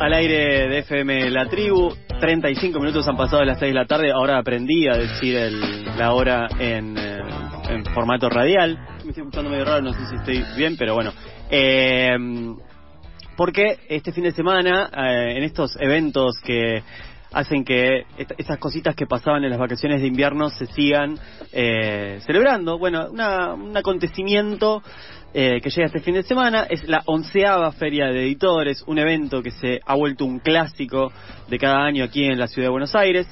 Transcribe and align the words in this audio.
Al 0.00 0.12
aire 0.12 0.68
de 0.68 0.78
FM 0.78 1.30
La 1.30 1.48
Tribu. 1.48 1.92
35 2.20 2.78
minutos 2.80 3.06
han 3.08 3.16
pasado 3.16 3.40
de 3.40 3.46
las 3.46 3.58
6 3.58 3.70
de 3.72 3.78
la 3.78 3.86
tarde. 3.86 4.10
Ahora 4.10 4.38
aprendí 4.38 4.88
a 4.88 4.96
decir 4.96 5.36
el- 5.36 5.84
la 5.96 6.12
hora 6.12 6.48
en, 6.58 6.96
eh, 6.96 7.18
formato 7.94 8.28
radial. 8.28 8.78
Me 9.04 9.10
estoy 9.10 9.22
escuchando 9.22 9.50
medio 9.50 9.64
raro, 9.64 9.82
no 9.82 9.92
sé 9.92 10.06
si 10.06 10.16
estoy 10.16 10.44
bien, 10.56 10.76
pero 10.78 10.94
bueno. 10.94 11.12
Eh, 11.50 12.16
porque 13.36 13.78
este 13.88 14.12
fin 14.12 14.24
de 14.24 14.32
semana, 14.32 14.88
eh, 14.96 15.34
en 15.36 15.42
estos 15.42 15.76
eventos 15.78 16.38
que 16.42 16.82
hacen 17.32 17.64
que 17.64 18.04
esas 18.38 18.56
cositas 18.58 18.94
que 18.94 19.06
pasaban 19.06 19.44
en 19.44 19.50
las 19.50 19.58
vacaciones 19.58 20.00
de 20.00 20.06
invierno 20.06 20.48
se 20.48 20.66
sigan 20.66 21.18
eh, 21.52 22.18
celebrando. 22.24 22.78
Bueno, 22.78 23.08
una- 23.10 23.52
un 23.54 23.76
acontecimiento 23.76 24.82
eh, 25.38 25.60
que 25.60 25.68
llega 25.68 25.88
este 25.88 26.00
fin 26.00 26.14
de 26.14 26.22
semana 26.22 26.62
es 26.62 26.88
la 26.88 27.02
onceava 27.04 27.70
Feria 27.72 28.06
de 28.06 28.22
Editores, 28.22 28.82
un 28.86 28.98
evento 28.98 29.42
que 29.42 29.50
se 29.50 29.80
ha 29.84 29.94
vuelto 29.94 30.24
un 30.24 30.38
clásico 30.38 31.12
de 31.46 31.58
cada 31.58 31.84
año 31.84 32.04
aquí 32.04 32.24
en 32.24 32.38
la 32.38 32.46
ciudad 32.46 32.68
de 32.68 32.70
Buenos 32.70 32.94
Aires. 32.94 33.26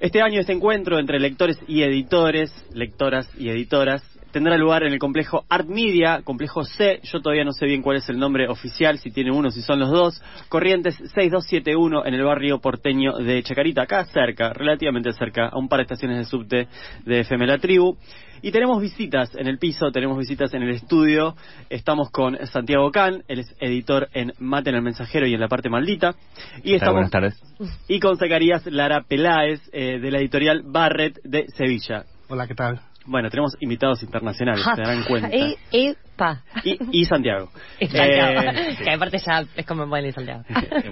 Este 0.00 0.20
año 0.20 0.38
este 0.38 0.52
encuentro 0.52 0.98
entre 0.98 1.18
lectores 1.18 1.58
y 1.66 1.82
editores, 1.82 2.52
lectoras 2.74 3.26
y 3.38 3.48
editoras, 3.48 4.02
tendrá 4.34 4.58
lugar 4.58 4.82
en 4.82 4.92
el 4.92 4.98
complejo 4.98 5.44
Art 5.48 5.68
Media, 5.68 6.22
complejo 6.24 6.64
C, 6.64 6.98
yo 7.04 7.20
todavía 7.20 7.44
no 7.44 7.52
sé 7.52 7.66
bien 7.66 7.82
cuál 7.82 7.98
es 7.98 8.08
el 8.08 8.18
nombre 8.18 8.48
oficial, 8.48 8.98
si 8.98 9.12
tiene 9.12 9.30
uno, 9.30 9.48
si 9.52 9.62
son 9.62 9.78
los 9.78 9.90
dos, 9.90 10.20
Corrientes 10.48 10.96
6271 10.96 12.04
en 12.04 12.14
el 12.14 12.24
barrio 12.24 12.58
porteño 12.58 13.12
de 13.12 13.40
Chacarita, 13.44 13.82
acá 13.82 14.04
cerca, 14.06 14.52
relativamente 14.52 15.12
cerca, 15.12 15.50
a 15.50 15.56
un 15.56 15.68
par 15.68 15.78
de 15.78 15.82
estaciones 15.84 16.18
de 16.18 16.24
subte 16.24 16.66
de 17.06 17.20
FM 17.20 17.46
La 17.46 17.58
Tribu. 17.58 17.96
Y 18.42 18.50
tenemos 18.50 18.82
visitas 18.82 19.32
en 19.36 19.46
el 19.46 19.58
piso, 19.58 19.92
tenemos 19.92 20.18
visitas 20.18 20.52
en 20.52 20.64
el 20.64 20.70
estudio. 20.70 21.36
Estamos 21.70 22.10
con 22.10 22.36
Santiago 22.48 22.90
Can, 22.90 23.22
él 23.28 23.38
es 23.38 23.54
editor 23.60 24.08
en 24.14 24.32
Mate 24.40 24.70
en 24.70 24.76
el 24.76 24.82
Mensajero 24.82 25.28
y 25.28 25.34
en 25.34 25.40
la 25.40 25.48
parte 25.48 25.70
maldita. 25.70 26.16
Y 26.64 26.74
estamos 26.74 26.94
Buenas 26.94 27.10
tardes. 27.12 27.40
y 27.86 28.00
con 28.00 28.18
Zacarías 28.18 28.66
Lara 28.66 29.04
Peláez 29.08 29.60
eh, 29.72 30.00
de 30.00 30.10
la 30.10 30.18
editorial 30.18 30.62
Barrett 30.66 31.20
de 31.22 31.46
Sevilla. 31.56 32.04
Hola, 32.28 32.48
¿qué 32.48 32.54
tal? 32.56 32.80
Bueno, 33.06 33.28
tenemos 33.28 33.54
invitados 33.60 34.02
internacionales, 34.02 34.64
se 34.74 34.80
darán 34.82 35.04
cuenta. 35.04 35.28
Y, 35.36 35.56
y, 35.72 35.94
pa. 36.16 36.42
Y, 36.64 37.00
y 37.00 37.04
Santiago. 37.04 37.50
Y 37.80 37.86
Santiago. 37.86 38.40
Eh, 38.40 38.76
que 38.84 38.90
aparte 38.90 39.18
ya 39.18 39.44
es 39.56 39.66
como 39.66 39.86
bueno 39.86 40.08
y 40.08 40.12
Santiago. 40.12 40.42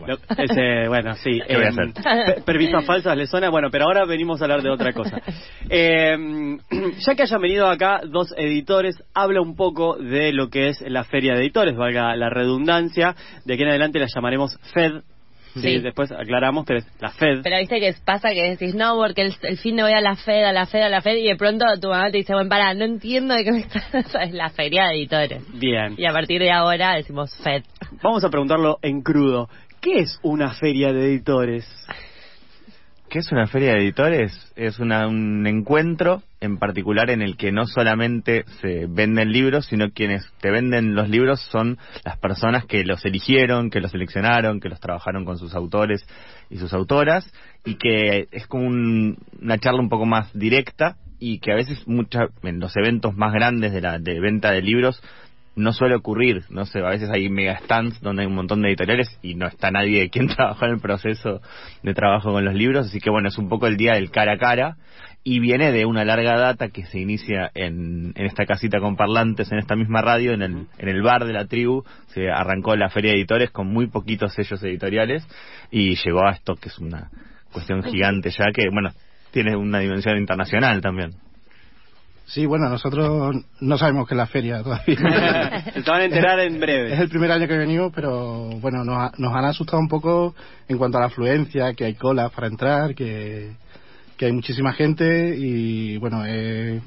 Lo- 0.07 0.19
ese, 0.37 0.89
bueno, 0.89 1.15
sí. 1.17 1.41
¿Qué 1.47 1.55
voy 1.57 1.65
a 1.65 1.69
eh, 1.69 1.71
hacer? 1.71 2.35
pe- 2.35 2.43
Permisas 2.43 2.85
falsas 2.85 3.17
le 3.17 3.27
suena. 3.27 3.49
Bueno, 3.51 3.69
pero 3.71 3.85
ahora 3.87 4.05
venimos 4.05 4.41
a 4.41 4.45
hablar 4.45 4.63
de 4.63 4.71
otra 4.71 4.93
cosa. 4.93 5.21
Eh, 5.71 6.59
ya 6.99 7.15
que 7.15 7.23
hayan 7.23 7.41
venido 7.41 7.69
acá 7.69 8.01
dos 8.07 8.35
editores, 8.37 9.03
habla 9.15 9.41
un 9.41 9.57
poco 9.57 9.97
de 9.97 10.33
lo 10.33 10.49
que 10.51 10.69
es 10.69 10.81
la 10.83 11.05
feria 11.05 11.33
de 11.35 11.41
editores, 11.41 11.77
valga 11.77 12.15
la 12.17 12.29
redundancia. 12.29 13.15
De 13.45 13.55
aquí 13.55 13.63
en 13.63 13.71
adelante 13.71 13.99
la 13.99 14.07
llamaremos 14.15 14.59
FED. 14.75 15.03
Sí, 15.55 15.61
Sí. 15.61 15.79
después 15.81 16.11
aclaramos, 16.13 16.65
pero 16.67 16.79
es 16.79 16.87
la 17.01 17.11
FED. 17.11 17.41
Pero 17.43 17.59
viste 17.59 17.79
que 17.81 17.95
pasa 18.05 18.31
que 18.31 18.43
decís, 18.51 18.75
no, 18.75 18.97
porque 18.97 19.23
el, 19.23 19.35
el 19.43 19.59
fin 19.59 19.77
de 19.77 19.83
voy 19.83 19.93
a 19.93 20.01
la 20.01 20.17
Fed, 20.17 20.45
a 20.45 20.53
la 20.53 20.67
Fed, 20.67 20.83
a 20.83 20.89
la 20.89 21.01
Fed, 21.03 21.17
y 21.17 21.29
de 21.29 21.37
pronto 21.37 21.65
tu 21.81 21.89
mamá 21.89 22.11
te 22.11 22.19
dice, 22.19 22.33
bueno, 22.33 22.49
pará, 22.49 22.73
no 22.75 22.85
entiendo 22.85 23.35
de 23.35 23.45
qué 23.45 23.53
me 23.53 23.59
estás... 23.61 23.95
es 24.23 24.33
la 24.33 24.49
feria 24.51 24.87
de 24.89 24.95
editores. 24.95 25.43
Bien. 25.59 25.95
Y 25.99 26.07
a 26.07 26.13
partir 26.13 26.41
de 26.41 26.51
ahora 26.51 26.95
decimos 26.95 27.35
Fed. 27.43 27.63
Vamos 28.03 28.25
a 28.25 28.31
preguntarlo 28.31 28.79
en 28.83 29.03
crudo. 29.03 29.49
¿Qué 29.81 29.99
es 30.01 30.19
una 30.23 30.55
feria 30.55 30.93
de 30.93 31.07
editores? 31.07 31.67
¿Qué 33.13 33.19
es 33.19 33.31
una 33.31 33.47
feria 33.47 33.75
de 33.75 33.81
editores? 33.81 34.33
Es 34.57 34.79
una- 34.79 35.07
un 35.07 35.47
encuentro 35.47 36.23
en 36.41 36.57
particular 36.57 37.11
en 37.11 37.21
el 37.21 37.37
que 37.37 37.53
no 37.53 37.67
solamente 37.67 38.47
se 38.63 38.87
venden 38.87 39.33
libros, 39.33 39.67
sino 39.67 39.91
quienes 39.91 40.27
te 40.41 40.51
venden 40.51 40.95
los 40.95 41.11
libros 41.11 41.39
son 41.51 41.77
las 42.07 42.17
personas 42.17 42.65
que 42.65 42.85
los 42.85 43.05
eligieron, 43.05 43.69
que 43.69 43.81
los 43.83 43.91
seleccionaron, 43.91 44.61
que 44.61 44.71
los 44.71 44.81
trabajaron 44.81 45.27
con 45.27 45.37
sus 45.37 45.55
autores 45.55 46.01
y 46.49 46.57
sus 46.57 46.73
autoras, 46.73 47.31
y 47.67 47.75
que 47.75 48.29
es 48.33 48.47
como 48.47 48.67
un- 48.67 49.19
una 49.43 49.59
charla 49.59 49.81
un 49.83 49.91
poco 49.91 50.07
más 50.07 50.33
directa 50.33 50.97
y 51.21 51.39
que 51.41 51.53
a 51.53 51.57
veces 51.57 51.87
mucha, 51.87 52.29
en 52.43 52.61
los 52.61 52.75
eventos 52.79 53.15
más 53.15 53.35
grandes 53.35 53.75
de 53.75 53.83
la 53.83 53.99
de 53.99 54.21
venta 54.21 54.53
de 54.53 54.63
libros 54.63 55.03
no 55.55 55.73
suele 55.73 55.95
ocurrir, 55.95 56.45
no 56.49 56.65
sé, 56.65 56.79
a 56.81 56.89
veces 56.89 57.11
hay 57.11 57.29
mega 57.29 57.59
stands 57.59 58.01
donde 58.01 58.23
hay 58.23 58.29
un 58.29 58.35
montón 58.35 58.63
de 58.63 58.69
editoriales 58.69 59.19
y 59.23 59.35
no 59.35 59.47
está 59.47 59.71
nadie 59.71 60.01
de 60.01 60.11
quien 60.11 60.29
trabajó 60.35 60.65
en 60.65 60.73
el 60.73 60.81
proceso 60.81 61.41
de 61.83 61.95
trabajo 61.95 62.33
con 62.33 62.45
los 62.45 62.55
libros, 62.55 62.87
así 62.87 63.01
que 63.01 63.11
bueno, 63.11 63.29
es 63.29 63.39
un 63.39 63.49
poco 63.49 63.67
el 63.67 63.77
día 63.77 63.93
del 63.95 64.11
cara 64.11 64.35
a 64.35 64.39
cara 64.39 64.77
y 65.25 65.39
viene 65.39 65.71
de 65.71 65.85
una 65.85 66.05
larga 66.05 66.37
data 66.37 66.69
que 66.69 66.85
se 66.87 66.99
inicia 66.99 67.51
en, 67.55 68.13
en 68.17 68.27
esta 68.27 68.45
casita 68.45 68.81
con 68.81 68.97
parlantes, 68.97 69.53
en 69.53 69.59
esta 69.59 69.77
misma 69.77 70.03
radio, 70.03 70.33
en 70.33 70.43
el, 70.43 70.67
en 70.79 70.89
el 70.89 71.03
bar 71.03 71.25
de 71.27 71.33
la 71.33 71.47
tribu, 71.47 71.85
se 72.09 72.29
arrancó 72.31 72.75
la 72.75 72.89
feria 72.89 73.13
de 73.13 73.19
editores 73.19 73.51
con 73.51 73.69
muy 73.69 73.87
poquitos 73.87 74.35
sellos 74.35 74.63
editoriales 74.65 75.27
y 75.71 75.95
llegó 75.95 76.27
a 76.27 76.33
esto 76.33 76.57
que 76.57 76.71
es 76.71 76.79
una 76.79 77.11
cuestión 77.53 77.83
gigante 77.85 78.31
ya 78.31 78.47
que, 78.53 78.69
bueno, 78.73 78.91
tiene 79.31 79.55
una 79.55 79.79
dimensión 79.79 80.17
internacional 80.19 80.81
también. 80.81 81.13
Sí, 82.33 82.47
bueno, 82.47 82.67
nosotros 82.71 83.35
no 83.61 83.77
sabemos 83.77 84.09
qué 84.09 84.15
es 84.15 84.17
la 84.17 84.27
feria 84.27 84.63
todavía. 84.63 84.97
Se 85.75 85.91
van 85.91 86.01
a 86.01 86.05
enterar 86.05 86.41
en 86.41 86.55
es 86.55 86.61
breve. 86.61 86.95
el 86.95 87.09
primer 87.11 87.31
año 87.31 87.47
que 87.47 87.59
venimos, 87.59 87.93
pero 87.95 88.49
bueno, 88.59 88.85
nos, 88.85 88.97
ha- 88.97 89.13
nos 89.19 89.35
han 89.35 89.45
asustado 89.45 89.79
un 89.81 89.89
poco 89.89 90.35
en 90.67 90.79
cuanto 90.79 90.97
a 90.97 91.03
la 91.03 91.07
afluencia, 91.09 91.75
que 91.75 91.85
hay 91.85 91.95
colas 91.95 92.33
para 92.33 92.47
entrar, 92.47 92.95
que, 92.95 93.53
que 94.17 94.25
hay 94.27 94.33
muchísima 94.33 94.73
gente 94.73 95.35
y 95.37 95.99
bueno, 95.99 96.23
eh, 96.27 96.81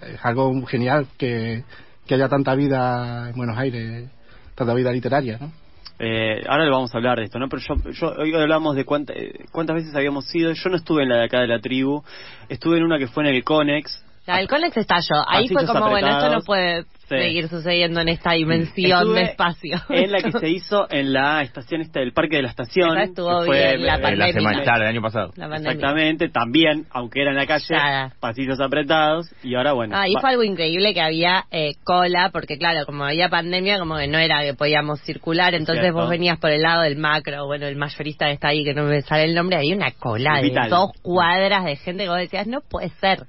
es 0.00 0.20
algo 0.24 0.64
genial 0.64 1.06
que, 1.18 1.64
que 2.06 2.14
haya 2.14 2.30
tanta 2.30 2.54
vida 2.54 3.28
en 3.28 3.36
Buenos 3.36 3.58
Aires, 3.58 4.08
tanta 4.54 4.72
vida 4.72 4.90
literaria, 4.90 5.36
¿no? 5.38 5.52
Eh, 5.98 6.44
ahora 6.48 6.64
le 6.64 6.70
vamos 6.70 6.94
a 6.94 6.96
hablar 6.96 7.18
de 7.18 7.24
esto, 7.24 7.38
¿no? 7.38 7.48
Pero 7.50 7.60
yo, 7.60 7.90
yo 7.90 8.12
hoy 8.22 8.32
hablamos 8.34 8.74
de 8.74 8.86
cuánta- 8.86 9.12
eh, 9.12 9.34
cuántas 9.52 9.76
veces 9.76 9.94
habíamos 9.94 10.34
ido. 10.34 10.52
Yo 10.52 10.70
no 10.70 10.76
estuve 10.76 11.02
en 11.02 11.10
la 11.10 11.16
de 11.18 11.24
acá 11.24 11.40
de 11.40 11.48
la 11.48 11.58
tribu. 11.60 12.02
Estuve 12.48 12.78
en 12.78 12.84
una 12.84 12.98
que 12.98 13.08
fue 13.08 13.28
en 13.28 13.34
el 13.34 13.44
Conex. 13.44 14.04
Ya, 14.28 14.40
el 14.40 14.48
Conex 14.48 14.76
estalló. 14.76 15.24
Ahí 15.26 15.48
fue 15.48 15.66
como, 15.66 15.88
bueno, 15.88 16.08
esto 16.08 16.30
no 16.30 16.40
puede 16.42 16.84
Sí. 17.08 17.16
seguir 17.16 17.48
sucediendo 17.48 18.02
en 18.02 18.08
esta 18.10 18.32
dimensión 18.32 18.98
Estuve 19.00 19.20
de 19.20 19.24
espacio. 19.30 19.78
En 19.88 20.12
la 20.12 20.20
que 20.20 20.30
se 20.30 20.50
hizo 20.50 20.86
en 20.90 21.14
la 21.14 21.40
estación 21.40 21.80
esta 21.80 22.00
del 22.00 22.12
Parque 22.12 22.36
de 22.36 22.42
la 22.42 22.50
Estación. 22.50 22.90
Esa 22.98 23.04
estuvo 23.04 23.44
fue, 23.46 23.56
bien, 23.76 23.86
la 23.86 23.94
pandemia. 23.98 24.26
la 24.26 24.32
semana, 24.34 24.62
claro, 24.62 24.82
el 24.82 24.88
año 24.90 25.00
pasado. 25.00 25.30
La. 25.36 25.56
Exactamente, 25.56 26.28
también, 26.28 26.84
aunque 26.90 27.22
era 27.22 27.30
en 27.30 27.36
la 27.38 27.46
calle, 27.46 27.64
Nada. 27.74 28.12
pasillos 28.20 28.60
apretados. 28.60 29.26
Y 29.42 29.54
ahora, 29.54 29.72
bueno. 29.72 29.96
Ah, 29.96 30.04
va- 30.14 30.20
fue 30.20 30.28
algo 30.28 30.42
increíble 30.44 30.92
que 30.92 31.00
había 31.00 31.46
eh, 31.50 31.76
cola, 31.82 32.28
porque 32.30 32.58
claro, 32.58 32.84
como 32.84 33.04
había 33.04 33.30
pandemia, 33.30 33.78
como 33.78 33.96
que 33.96 34.06
no 34.06 34.18
era 34.18 34.42
que 34.42 34.52
podíamos 34.52 35.00
circular, 35.00 35.54
entonces 35.54 35.84
Cierto. 35.84 36.00
vos 36.00 36.10
venías 36.10 36.38
por 36.38 36.50
el 36.50 36.60
lado 36.60 36.82
del 36.82 36.98
macro, 36.98 37.46
bueno, 37.46 37.66
el 37.66 37.76
mayorista 37.76 38.26
que 38.26 38.32
está 38.32 38.48
ahí, 38.48 38.64
que 38.64 38.74
no 38.74 38.82
me 38.84 39.00
sale 39.00 39.24
el 39.24 39.34
nombre, 39.34 39.56
había 39.56 39.74
una 39.74 39.92
cola 39.92 40.42
de 40.42 40.52
dos 40.68 40.90
cuadras 41.00 41.64
de 41.64 41.76
gente 41.76 42.02
que 42.02 42.10
vos 42.10 42.18
decías, 42.18 42.46
no 42.46 42.60
puede 42.60 42.90
ser. 43.00 43.20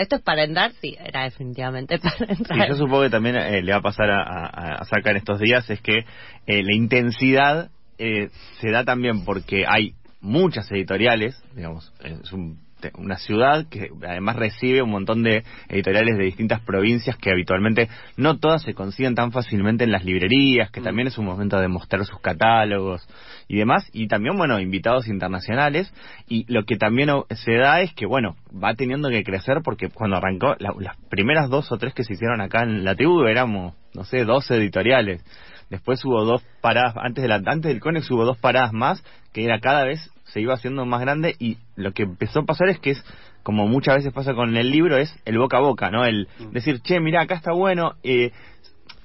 Esto 0.00 0.16
es 0.16 0.22
para 0.22 0.44
entrar, 0.44 0.72
sí, 0.80 0.96
era 0.98 1.24
definitivamente 1.24 1.98
para 2.00 2.16
Y 2.32 2.38
entrar. 2.38 2.68
yo 2.68 2.74
supongo 2.74 3.02
que 3.02 3.10
también 3.10 3.36
eh, 3.36 3.62
le 3.62 3.72
va 3.72 3.78
a 3.78 3.82
pasar 3.82 4.10
a, 4.10 4.22
a, 4.22 4.74
en 5.10 5.16
estos 5.16 5.40
días 5.40 5.68
es 5.70 5.80
que 5.80 5.98
eh, 6.46 6.62
la 6.62 6.74
intensidad 6.74 7.70
eh, 7.98 8.28
se 8.60 8.70
da 8.70 8.84
también 8.84 9.24
porque 9.24 9.64
hay 9.66 9.94
muchas 10.20 10.70
editoriales, 10.70 11.42
digamos, 11.54 11.92
es 12.02 12.32
un- 12.32 12.65
una 12.98 13.16
ciudad 13.16 13.66
que 13.68 13.90
además 14.06 14.36
recibe 14.36 14.82
un 14.82 14.90
montón 14.90 15.22
de 15.22 15.44
editoriales 15.68 16.16
de 16.18 16.24
distintas 16.24 16.60
provincias 16.60 17.16
que 17.16 17.30
habitualmente 17.30 17.88
no 18.16 18.38
todas 18.38 18.62
se 18.62 18.74
consiguen 18.74 19.14
tan 19.14 19.32
fácilmente 19.32 19.84
en 19.84 19.92
las 19.92 20.04
librerías, 20.04 20.70
que 20.70 20.80
Mm. 20.80 20.84
también 20.84 21.08
es 21.08 21.18
un 21.18 21.24
momento 21.24 21.58
de 21.58 21.68
mostrar 21.68 22.04
sus 22.04 22.20
catálogos 22.20 23.06
y 23.48 23.56
demás, 23.56 23.88
y 23.92 24.08
también, 24.08 24.36
bueno, 24.36 24.60
invitados 24.60 25.08
internacionales, 25.08 25.92
y 26.28 26.44
lo 26.52 26.64
que 26.64 26.76
también 26.76 27.08
se 27.30 27.52
da 27.54 27.80
es 27.80 27.92
que, 27.94 28.06
bueno, 28.06 28.36
va 28.52 28.74
teniendo 28.74 29.08
que 29.08 29.24
crecer 29.24 29.58
porque 29.64 29.88
cuando 29.88 30.16
arrancó, 30.16 30.54
la- 30.58 30.74
las 30.78 30.96
primeras 31.08 31.48
dos 31.48 31.70
o 31.72 31.78
tres 31.78 31.94
que 31.94 32.04
se 32.04 32.12
hicieron 32.12 32.40
acá 32.40 32.62
en 32.62 32.84
la 32.84 32.94
tribu 32.94 33.24
éramos, 33.24 33.74
no 33.94 34.04
sé, 34.04 34.24
dos 34.24 34.50
editoriales. 34.50 35.24
Después 35.70 36.04
hubo 36.04 36.24
dos 36.24 36.42
paradas, 36.60 36.94
antes, 36.96 37.22
de 37.22 37.28
la, 37.28 37.36
antes 37.36 37.62
del 37.72 37.80
Conex 37.80 38.08
hubo 38.10 38.24
dos 38.24 38.38
paradas 38.38 38.72
más, 38.72 39.02
que 39.32 39.44
era 39.44 39.58
cada 39.60 39.84
vez 39.84 40.10
se 40.26 40.40
iba 40.40 40.54
haciendo 40.54 40.84
más 40.86 41.00
grande 41.00 41.34
y 41.38 41.56
lo 41.76 41.92
que 41.92 42.02
empezó 42.04 42.40
a 42.40 42.44
pasar 42.44 42.68
es 42.68 42.78
que 42.78 42.90
es 42.90 43.04
como 43.42 43.68
muchas 43.68 43.96
veces 43.96 44.12
pasa 44.12 44.34
con 44.34 44.56
el 44.56 44.70
libro 44.70 44.96
es 44.96 45.14
el 45.24 45.38
boca 45.38 45.58
a 45.58 45.60
boca, 45.60 45.90
¿no? 45.90 46.04
El 46.04 46.28
decir, 46.52 46.80
che, 46.82 46.98
mira, 47.00 47.22
acá 47.22 47.36
está 47.36 47.52
bueno, 47.52 47.92
eh, 48.02 48.32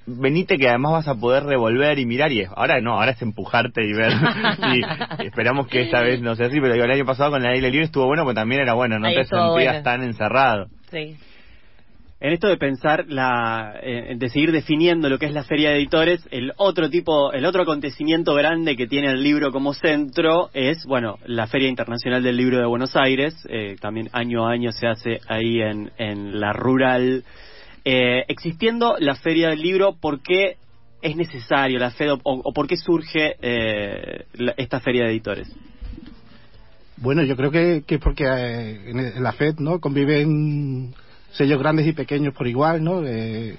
venite 0.07 0.57
que 0.57 0.67
además 0.67 0.93
vas 0.93 1.07
a 1.07 1.15
poder 1.15 1.43
revolver 1.43 1.99
y 1.99 2.05
mirar 2.07 2.31
y 2.31 2.41
es- 2.41 2.49
ahora 2.55 2.81
no, 2.81 2.93
ahora 2.95 3.11
es 3.11 3.21
empujarte 3.21 3.83
y 3.85 3.93
ver 3.93 4.11
y 5.21 5.25
esperamos 5.27 5.67
que 5.67 5.83
esta 5.83 6.01
vez 6.01 6.21
no 6.21 6.35
sea 6.35 6.47
así, 6.47 6.59
pero 6.59 6.73
digo, 6.73 6.85
el 6.85 6.91
año 6.91 7.05
pasado 7.05 7.31
con 7.31 7.41
el 7.45 7.51
aire 7.51 7.69
libre 7.69 7.85
estuvo 7.85 8.07
bueno, 8.07 8.23
porque 8.23 8.35
también 8.35 8.61
era 8.61 8.73
bueno, 8.73 8.97
no 8.99 9.07
Ahí 9.07 9.15
te 9.15 9.25
sentías 9.25 9.51
bueno. 9.53 9.83
tan 9.83 10.03
encerrado. 10.03 10.67
Sí. 10.89 11.17
En 12.23 12.33
esto 12.33 12.47
de 12.47 12.57
pensar, 12.57 13.05
la, 13.07 13.79
eh, 13.81 14.13
de 14.15 14.29
seguir 14.29 14.51
definiendo 14.51 15.09
lo 15.09 15.17
que 15.17 15.25
es 15.25 15.33
la 15.33 15.43
feria 15.43 15.71
de 15.71 15.77
editores, 15.77 16.21
el 16.29 16.53
otro 16.57 16.87
tipo, 16.87 17.33
el 17.33 17.45
otro 17.45 17.63
acontecimiento 17.63 18.35
grande 18.35 18.75
que 18.75 18.85
tiene 18.85 19.09
el 19.09 19.23
libro 19.23 19.51
como 19.51 19.73
centro 19.73 20.51
es, 20.53 20.85
bueno, 20.85 21.17
la 21.25 21.47
Feria 21.47 21.67
Internacional 21.67 22.21
del 22.21 22.37
Libro 22.37 22.59
de 22.59 22.67
Buenos 22.67 22.95
Aires, 22.95 23.35
eh, 23.49 23.75
también 23.81 24.09
año 24.13 24.47
a 24.47 24.51
año 24.51 24.71
se 24.71 24.85
hace 24.85 25.19
ahí 25.27 25.61
en, 25.61 25.91
en 25.97 26.39
la 26.39 26.53
rural. 26.53 27.23
Eh, 27.85 28.23
existiendo 28.27 28.97
la 28.99 29.15
Feria 29.15 29.49
del 29.49 29.63
Libro, 29.63 29.95
¿por 29.99 30.21
qué 30.21 30.57
es 31.01 31.15
necesario 31.15 31.79
la 31.79 31.89
FED 31.89 32.19
o, 32.21 32.53
por 32.53 32.67
qué 32.67 32.77
surge 32.77 33.35
eh, 33.41 34.25
esta 34.57 34.79
Feria 34.79 35.05
de 35.05 35.09
Editores? 35.09 35.51
Bueno, 36.97 37.23
yo 37.23 37.35
creo 37.35 37.49
que, 37.49 37.81
que 37.87 37.95
es 37.95 38.01
porque 38.01 38.25
en 38.25 39.23
la 39.23 39.31
FED 39.31 39.55
no 39.57 39.79
conviven 39.79 40.93
sellos 41.31 41.59
grandes 41.59 41.87
y 41.87 41.93
pequeños 41.93 42.33
por 42.33 42.47
igual, 42.47 42.83
¿no? 42.83 43.03
Eh, 43.05 43.57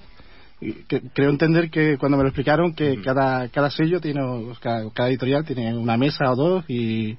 que- 0.89 1.03
creo 1.13 1.31
entender 1.31 1.71
que 1.71 1.99
cuando 1.99 2.17
me 2.17 2.23
lo 2.23 2.29
explicaron 2.29 2.73
que 2.75 3.01
cada 3.03 3.49
cada 3.49 3.71
sello 3.71 4.01
tiene 4.01 4.21
cada, 4.61 4.89
cada 4.93 5.09
editorial 5.09 5.45
tiene 5.45 5.77
una 5.77 5.97
mesa 5.97 6.31
o 6.31 6.37
dos 6.37 6.65
y, 6.69 7.17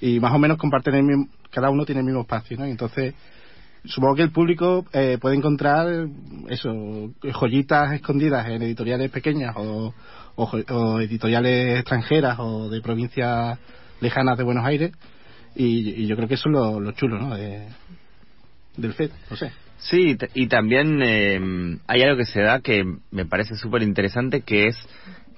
y 0.00 0.20
más 0.20 0.32
o 0.32 0.38
menos 0.38 0.58
comparten 0.58 0.94
el 0.94 1.02
mismo, 1.02 1.28
cada 1.50 1.70
uno 1.70 1.84
tiene 1.84 2.00
el 2.00 2.06
mismo 2.06 2.20
espacio, 2.22 2.56
¿no? 2.56 2.66
Y 2.66 2.70
entonces 2.70 3.14
supongo 3.84 4.14
que 4.14 4.22
el 4.22 4.30
público 4.30 4.84
eh, 4.92 5.18
puede 5.20 5.36
encontrar 5.36 6.06
eso 6.48 7.10
joyitas 7.32 7.92
escondidas 7.94 8.46
en 8.48 8.62
editoriales 8.62 9.10
pequeñas 9.10 9.54
o, 9.56 9.92
o 10.36 10.50
o 10.70 11.00
editoriales 11.00 11.80
extranjeras 11.80 12.36
o 12.38 12.68
de 12.70 12.80
provincias 12.80 13.58
lejanas 14.00 14.38
de 14.38 14.44
Buenos 14.44 14.64
Aires 14.64 14.92
y, 15.56 16.02
y 16.02 16.06
yo 16.06 16.14
creo 16.16 16.28
que 16.28 16.34
eso 16.34 16.48
es 16.48 16.52
lo, 16.52 16.80
lo 16.80 16.92
chulo 16.92 17.18
¿no? 17.18 17.36
de, 17.36 17.66
del 18.76 18.92
FED 18.94 19.10
no 19.30 19.36
sé 19.36 19.50
Sí, 19.90 20.16
y 20.34 20.46
también 20.46 21.00
eh, 21.02 21.78
hay 21.86 22.02
algo 22.02 22.16
que 22.16 22.24
se 22.24 22.40
da 22.40 22.60
que 22.60 22.84
me 23.10 23.26
parece 23.26 23.54
súper 23.56 23.82
interesante, 23.82 24.40
que 24.40 24.66
es 24.68 24.76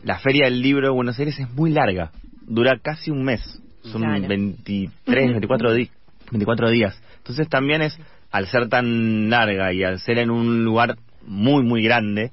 la 0.05 0.19
Feria 0.21 0.45
del 0.45 0.63
Libro 0.63 0.87
de 0.87 0.93
Buenos 0.93 1.19
Aires 1.19 1.39
es 1.39 1.51
muy 1.51 1.71
larga, 1.73 2.13
dura 2.43 2.79
casi 2.81 3.11
un 3.11 3.25
mes, 3.25 3.41
son 3.83 4.03
Claro. 4.03 4.29
23, 4.29 5.31
24, 5.33 5.73
di- 5.73 5.91
24 6.31 6.71
días. 6.71 7.01
Entonces 7.19 7.49
también 7.49 7.83
es, 7.83 7.99
al 8.31 8.47
ser 8.47 8.69
tan 8.69 9.31
larga 9.31 9.73
y 9.73 9.83
al 9.83 9.99
ser 9.99 10.19
en 10.19 10.31
un 10.31 10.65
lugar 10.65 10.97
muy, 11.27 11.65
muy 11.65 11.83
grande, 11.83 12.31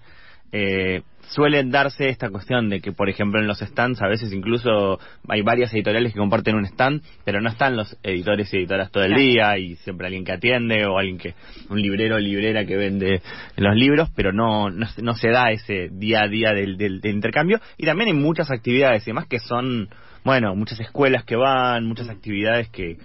eh, 0.51 1.01
suele 1.33 1.63
darse 1.63 2.09
esta 2.09 2.29
cuestión 2.29 2.69
de 2.69 2.79
que, 2.79 2.91
por 2.91 3.09
ejemplo, 3.09 3.39
en 3.41 3.47
los 3.47 3.59
stands 3.59 4.01
a 4.01 4.07
veces 4.07 4.31
incluso 4.33 4.99
hay 5.27 5.41
varias 5.41 5.73
editoriales 5.73 6.13
que 6.13 6.19
comparten 6.19 6.55
un 6.55 6.65
stand, 6.65 7.01
pero 7.25 7.41
no 7.41 7.49
están 7.49 7.75
los 7.75 7.97
editores 8.03 8.53
y 8.53 8.57
editoras 8.57 8.91
todo 8.91 9.03
el 9.03 9.15
día 9.15 9.57
y 9.57 9.75
siempre 9.77 10.07
alguien 10.07 10.23
que 10.25 10.33
atiende 10.33 10.85
o 10.85 10.97
alguien 10.97 11.17
que, 11.17 11.33
un 11.69 11.81
librero 11.81 12.15
o 12.15 12.19
librera 12.19 12.65
que 12.65 12.77
vende 12.77 13.21
los 13.57 13.75
libros, 13.75 14.09
pero 14.15 14.31
no, 14.31 14.69
no, 14.69 14.85
se- 14.87 15.01
no 15.01 15.15
se 15.15 15.29
da 15.29 15.51
ese 15.51 15.89
día 15.91 16.23
a 16.23 16.27
día 16.27 16.51
del, 16.53 16.77
del, 16.77 17.01
del 17.01 17.15
intercambio. 17.15 17.59
Y 17.77 17.85
también 17.85 18.09
hay 18.09 18.15
muchas 18.15 18.51
actividades 18.51 19.03
y 19.03 19.07
demás 19.07 19.25
que 19.27 19.39
son, 19.39 19.89
bueno, 20.23 20.55
muchas 20.55 20.79
escuelas 20.79 21.23
que 21.23 21.35
van, 21.35 21.85
muchas 21.85 22.09
actividades 22.09 22.69
que- 22.69 22.97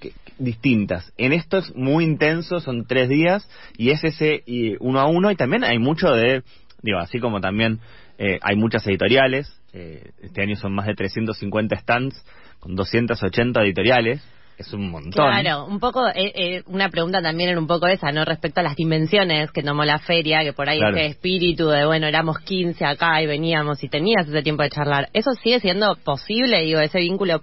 que- 0.00 0.12
distintas. 0.38 1.12
En 1.16 1.32
esto 1.32 1.58
es 1.58 1.74
muy 1.74 2.04
intenso, 2.04 2.60
son 2.60 2.84
tres 2.86 3.08
días 3.08 3.48
y 3.78 3.90
es 3.90 4.02
ese 4.04 4.42
y 4.46 4.74
uno 4.80 5.00
a 5.00 5.06
uno 5.08 5.30
y 5.30 5.36
también 5.36 5.64
hay 5.64 5.78
mucho 5.78 6.10
de, 6.10 6.42
digo, 6.86 6.98
así 6.98 7.18
como 7.20 7.40
también 7.40 7.80
eh, 8.18 8.38
hay 8.40 8.56
muchas 8.56 8.86
editoriales, 8.86 9.46
eh, 9.74 10.12
este 10.22 10.42
año 10.42 10.56
son 10.56 10.72
más 10.74 10.86
de 10.86 10.94
350 10.94 11.76
stands 11.76 12.24
con 12.60 12.74
280 12.74 13.60
editoriales, 13.62 14.22
es 14.58 14.72
un 14.72 14.90
montón. 14.90 15.12
Claro, 15.12 15.66
un 15.66 15.78
poco, 15.80 16.08
eh, 16.08 16.32
eh, 16.34 16.62
una 16.66 16.88
pregunta 16.88 17.20
también 17.20 17.50
era 17.50 17.58
un 17.60 17.66
poco 17.66 17.86
esa, 17.88 18.10
¿no? 18.10 18.24
Respecto 18.24 18.60
a 18.60 18.62
las 18.62 18.74
dimensiones 18.74 19.50
que 19.52 19.62
tomó 19.62 19.84
la 19.84 19.98
feria, 19.98 20.42
que 20.44 20.54
por 20.54 20.68
ahí 20.70 20.78
Claro. 20.78 20.96
ese 20.96 21.06
espíritu 21.08 21.68
de, 21.68 21.84
bueno, 21.84 22.06
éramos 22.06 22.38
15 22.38 22.82
acá 22.86 23.20
y 23.20 23.26
veníamos 23.26 23.84
y 23.84 23.88
tenías 23.90 24.26
ese 24.26 24.42
tiempo 24.42 24.62
de 24.62 24.70
charlar. 24.70 25.10
¿Eso 25.12 25.32
sigue 25.42 25.60
siendo 25.60 25.96
posible? 25.96 26.62
Digo, 26.62 26.80
ese 26.80 27.00
vínculo 27.00 27.42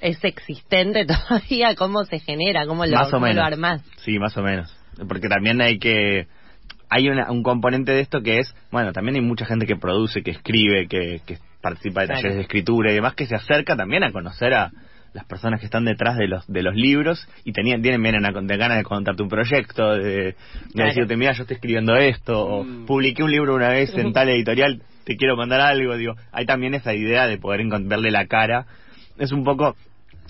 es 0.00 0.22
existente 0.24 1.04
todavía, 1.28 1.74
¿cómo 1.74 2.04
se 2.04 2.20
genera? 2.20 2.64
¿Cómo 2.66 2.86
lo, 2.86 2.96
más 2.96 3.08
o 3.08 3.12
cómo 3.12 3.26
lo 3.26 3.32
menos. 3.32 3.44
armás? 3.44 3.82
Sí, 4.04 4.20
más 4.20 4.36
o 4.36 4.42
menos. 4.42 4.72
Porque 5.08 5.28
también 5.28 5.60
hay 5.60 5.80
que... 5.80 6.28
Hay 6.94 7.08
una- 7.08 7.30
un 7.30 7.42
componente 7.42 7.90
de 7.92 8.00
esto 8.00 8.20
que 8.22 8.38
es, 8.40 8.54
bueno, 8.70 8.92
también 8.92 9.14
hay 9.16 9.22
mucha 9.22 9.46
gente 9.46 9.64
que 9.66 9.76
produce, 9.76 10.22
que 10.22 10.30
escribe, 10.32 10.86
que, 10.88 11.20
que 11.26 11.38
participa 11.62 12.02
de 12.02 12.06
Claro. 12.08 12.18
talleres 12.20 12.36
de 12.36 12.42
escritura 12.42 12.90
y 12.90 12.94
demás, 12.96 13.14
que 13.14 13.24
se 13.26 13.34
acerca 13.34 13.76
también 13.76 14.04
a 14.04 14.12
conocer 14.12 14.52
a 14.52 14.70
las 15.14 15.24
personas 15.24 15.58
que 15.60 15.66
están 15.66 15.84
detrás 15.84 16.16
de 16.18 16.26
los 16.26 16.46
de 16.46 16.62
los 16.62 16.74
libros 16.74 17.26
y 17.44 17.52
tenían 17.52 17.80
tienen 17.82 18.02
vienen 18.02 18.24
a, 18.26 18.32
de 18.32 18.56
ganas 18.56 18.76
de 18.78 18.82
contarte 18.84 19.22
un 19.22 19.28
proyecto, 19.28 19.92
de, 19.96 20.02
de 20.02 20.34
Claro. 20.74 20.88
decirte, 20.88 21.16
mira, 21.16 21.32
yo 21.32 21.42
estoy 21.42 21.54
escribiendo 21.56 21.94
esto, 21.96 22.38
o 22.46 22.64
Mm. 22.64 22.86
publiqué 22.86 23.22
un 23.22 23.30
libro 23.30 23.54
una 23.54 23.68
vez 23.70 23.96
en 23.96 24.12
tal 24.12 24.28
editorial, 24.30 24.82
te 25.04 25.16
quiero 25.16 25.36
mandar 25.36 25.60
algo, 25.60 25.96
digo, 25.96 26.14
hay 26.30 26.44
también 26.46 26.74
esa 26.74 26.94
idea 26.94 27.26
de 27.26 27.38
poder 27.38 27.60
verle 27.84 28.10
la 28.10 28.26
cara. 28.26 28.66
Es 29.18 29.32
un 29.32 29.44
poco 29.44 29.76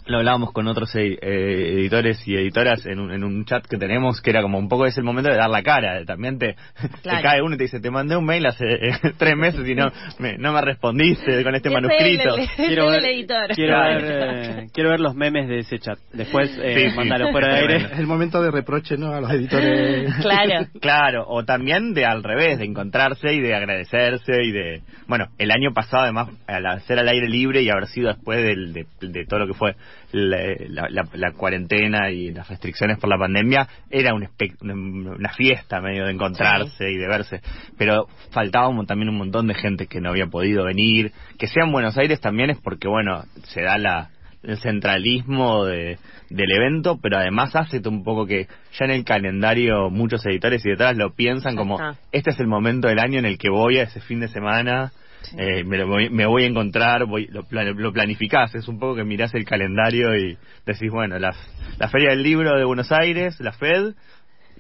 lo 0.07 0.19
hablábamos 0.19 0.53
con 0.53 0.67
otros 0.69 0.95
eh, 0.97 1.19
eh, 1.21 1.75
editores 1.79 2.27
y 2.27 2.35
editoras 2.35 2.85
en 2.87 2.99
un, 2.99 3.13
en 3.13 3.23
un 3.25 3.45
chat 3.45 3.65
que 3.67 3.77
tenemos 3.77 4.21
que 4.21 4.31
era 4.31 4.43
como 4.43 4.59
un 4.59 4.69
poco 4.69 4.87
es 4.87 4.97
el 4.99 5.05
momento 5.05 5.31
de 5.31 5.37
dar 5.37 5.49
la 5.51 5.63
cara 5.63 6.05
también 6.05 6.39
te, 6.39 6.57
Claro. 7.03 7.19
te 7.19 7.23
cae 7.23 7.43
uno 7.43 7.55
y 7.55 7.59
te 7.59 7.65
dice 7.65 7.81
te 7.81 7.91
mandé 7.91 8.17
un 8.17 8.25
mail 8.25 8.45
hace 8.47 8.65
eh, 8.67 8.93
tres 9.19 9.37
meses 9.37 9.67
y 9.69 9.75
no 9.75 9.93
me, 10.19 10.37
no 10.39 10.53
me 10.53 10.61
respondiste 10.61 11.43
con 11.45 11.55
este 11.55 11.71
manuscrito 11.71 12.37
el- 12.37 12.49
Quiero 12.57 12.87
ver, 12.91 12.99
es 13.01 13.05
el 13.05 13.11
editor. 13.15 13.49
quiero, 13.55 13.81
ver, 13.81 14.05
eh, 14.05 14.67
quiero 14.73 14.91
ver 14.91 15.01
los 15.01 15.15
memes 15.15 15.49
de 15.49 15.59
ese 15.61 15.79
chat. 15.79 15.99
Después, 16.13 16.51
eh, 16.63 16.75
Sí, 16.85 16.91
sí. 16.91 16.97
mándalo 16.97 17.31
fuera 17.31 17.55
de 17.55 17.61
aire. 17.61 17.77
es 17.93 17.99
el 17.99 18.07
momento 18.07 18.43
de 18.43 18.51
reproche 18.51 18.97
no 18.97 19.13
a 19.13 19.21
los 19.21 19.31
editores 19.33 20.13
Claro. 20.21 20.67
Claro, 20.81 21.25
o 21.29 21.45
también 21.45 21.95
de 21.95 22.05
al 22.07 22.23
revés, 22.23 22.59
de 22.59 22.65
encontrarse 22.65 23.33
y 23.33 23.41
de 23.41 23.55
agradecerse 23.55 24.43
y 24.43 24.53
de... 24.53 24.83
Bueno, 25.07 25.27
el 25.39 25.51
año 25.51 25.73
pasado 25.73 26.05
además, 26.05 26.29
al 26.47 26.67
hacer 26.67 26.99
al 26.99 27.09
aire 27.09 27.29
libre 27.29 27.63
y 27.63 27.69
haber 27.71 27.87
sido 27.87 28.09
después 28.09 28.43
del- 28.43 28.73
de, 28.73 28.87
de 29.01 29.25
todo 29.27 29.41
lo 29.41 29.47
que 29.47 29.55
fue 29.55 29.75
la, 30.13 30.39
la- 30.69 30.89
la- 30.89 31.09
la 31.15 31.33
cuarentena 31.33 32.11
y 32.11 32.31
las 32.31 32.49
restricciones 32.49 32.99
por 32.99 33.11
la 33.11 33.19
pandemia, 33.19 33.67
era 33.91 34.15
un 34.15 34.29
una, 34.63 35.33
fiesta 35.33 35.81
medio 35.81 36.05
de 36.07 36.13
encontrarse 36.13 36.91
y 36.91 36.97
de 36.97 37.09
verse. 37.09 37.41
Pero 37.79 38.07
faltaba 38.31 38.69
un- 38.69 38.87
también 38.87 39.09
un 39.09 39.17
montón 39.19 39.47
de 39.47 39.55
gente 39.55 39.87
que 39.87 40.01
no 40.01 40.11
había 40.11 40.27
podido 40.27 40.65
venir. 40.65 41.13
Que 41.39 41.47
sea 41.47 41.65
en 41.65 41.73
Buenos 41.73 41.97
Aires 41.99 42.21
también 42.21 42.51
es 42.51 42.59
porque, 42.61 42.89
bueno, 42.89 43.25
se 43.45 43.63
da 43.63 43.79
la 43.79 44.11
el 44.43 44.59
centralismo 44.59 45.65
de, 45.67 45.99
del 46.29 46.51
evento, 46.51 46.99
pero 47.01 47.17
además 47.19 47.55
hace 47.55 47.81
un 47.89 48.03
poco 48.03 48.27
que 48.27 48.49
ya 48.77 48.87
en 48.87 48.91
el 48.91 49.05
calendario 49.05 49.89
muchos 49.89 50.27
editores 50.27 50.65
y 50.65 50.69
editoras 50.71 50.97
lo 50.97 51.15
piensan 51.15 51.55
como 51.55 51.77
este 52.11 52.31
es 52.31 52.41
el 52.41 52.49
momento 52.49 52.89
del 52.89 52.99
año 52.99 53.21
en 53.21 53.25
el 53.25 53.39
que 53.39 53.51
voy 53.51 53.79
a 53.79 53.85
ese 53.85 54.01
fin 54.01 54.19
de 54.19 54.27
semana, 54.27 54.91
eh, 55.37 55.65
me, 55.65 55.79
lo 55.79 55.87
voy, 55.87 56.11
me 56.11 56.27
voy 56.27 56.45
a 56.45 56.47
encontrar, 56.47 57.07
voy, 57.07 57.27
lo, 57.27 57.45
lo 57.51 57.93
planificás, 57.93 58.55
es 58.55 58.69
un 58.69 58.79
poco 58.79 58.97
que 58.97 59.05
mirás 59.05 59.35
el 59.35 59.45
calendario 59.45 60.17
y 60.17 60.37
decís, 60.67 60.91
bueno, 60.91 61.19
las, 61.19 61.37
la 61.79 61.89
Feria 61.89 62.11
del 62.11 62.23
Libro 62.23 62.57
de 62.59 62.65
Buenos 62.65 62.91
Aires, 62.93 63.39
la 63.41 63.53
FED 63.53 63.95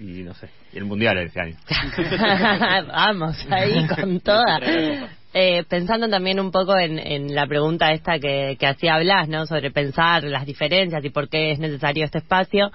y 0.00 0.22
no 0.22 0.34
sé, 0.34 0.48
y 0.72 0.78
el 0.78 0.84
Mundial 0.84 1.18
este 1.18 1.40
año. 1.40 1.56
Vamos, 2.88 3.46
ahí 3.50 3.86
con 3.86 4.20
toda. 4.24 4.58
Eh, 5.34 5.64
pensando 5.68 6.08
también 6.08 6.40
un 6.40 6.50
poco 6.50 6.76
en, 6.76 6.98
en 6.98 7.34
la 7.34 7.46
pregunta 7.46 7.92
esta 7.92 8.18
que, 8.18 8.56
que 8.58 8.66
hacía 8.66 8.98
Blas, 8.98 9.28
¿no? 9.28 9.46
Sobre 9.46 9.70
pensar 9.70 10.24
las 10.24 10.44
diferencias 10.44 11.04
y 11.04 11.10
por 11.10 11.28
qué 11.28 11.52
es 11.52 11.58
necesario 11.58 12.04
este 12.04 12.18
espacio. 12.18 12.70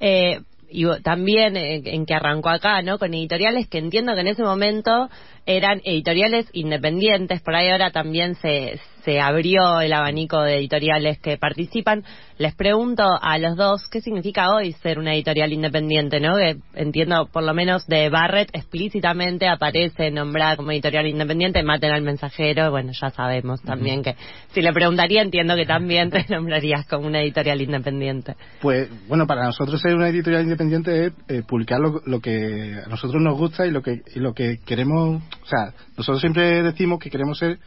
Eh, 0.00 0.40
y 0.70 0.84
también 1.02 1.56
eh, 1.56 1.82
en 1.84 2.06
que 2.06 2.14
arrancó 2.14 2.50
acá, 2.50 2.82
¿no? 2.82 2.98
Con 2.98 3.14
editoriales 3.14 3.68
que 3.68 3.78
entiendo 3.78 4.14
que 4.14 4.20
en 4.20 4.28
ese 4.28 4.42
momento 4.42 5.08
eran 5.48 5.80
editoriales 5.82 6.46
independientes, 6.52 7.40
por 7.40 7.54
ahí 7.54 7.70
ahora 7.70 7.90
también 7.90 8.34
se, 8.34 8.78
se 9.02 9.18
abrió 9.18 9.80
el 9.80 9.94
abanico 9.94 10.42
de 10.42 10.58
editoriales 10.58 11.18
que 11.20 11.38
participan. 11.38 12.04
Les 12.36 12.54
pregunto 12.54 13.02
a 13.18 13.38
los 13.38 13.56
dos, 13.56 13.88
¿qué 13.88 14.02
significa 14.02 14.54
hoy 14.54 14.72
ser 14.72 14.98
una 14.98 15.14
editorial 15.14 15.50
independiente, 15.50 16.20
no? 16.20 16.36
Que 16.36 16.58
entiendo, 16.74 17.30
por 17.32 17.44
lo 17.44 17.54
menos 17.54 17.86
de 17.86 18.10
Barrett 18.10 18.50
explícitamente 18.52 19.48
aparece 19.48 20.10
nombrada 20.10 20.56
como 20.56 20.70
editorial 20.70 21.06
independiente, 21.06 21.62
maten 21.62 21.92
al 21.92 22.02
mensajero, 22.02 22.70
bueno, 22.70 22.92
ya 22.92 23.08
sabemos 23.08 23.62
también 23.62 24.02
que 24.02 24.16
si 24.52 24.60
le 24.60 24.72
preguntaría 24.74 25.22
entiendo 25.22 25.56
que 25.56 25.64
también 25.64 26.10
te 26.10 26.26
nombrarías 26.28 26.86
como 26.86 27.06
una 27.06 27.22
editorial 27.22 27.62
independiente. 27.62 28.36
Pues 28.60 28.90
bueno, 29.08 29.26
para 29.26 29.44
nosotros 29.44 29.80
ser 29.80 29.94
una 29.94 30.10
editorial 30.10 30.42
independiente 30.42 31.06
es 31.06 31.12
eh, 31.28 31.42
publicar 31.48 31.80
lo, 31.80 32.02
lo 32.04 32.20
que 32.20 32.74
a 32.84 32.88
nosotros 32.90 33.22
nos 33.22 33.38
gusta 33.38 33.66
y 33.66 33.70
lo 33.70 33.80
que 33.80 34.02
y 34.14 34.20
lo 34.20 34.34
que 34.34 34.58
queremos. 34.66 35.22
O 35.42 35.46
sea, 35.46 35.72
nosotros 35.96 36.20
siempre 36.20 36.62
decimos 36.62 36.98
que 36.98 37.10
queremos 37.10 37.38
ser 37.38 37.58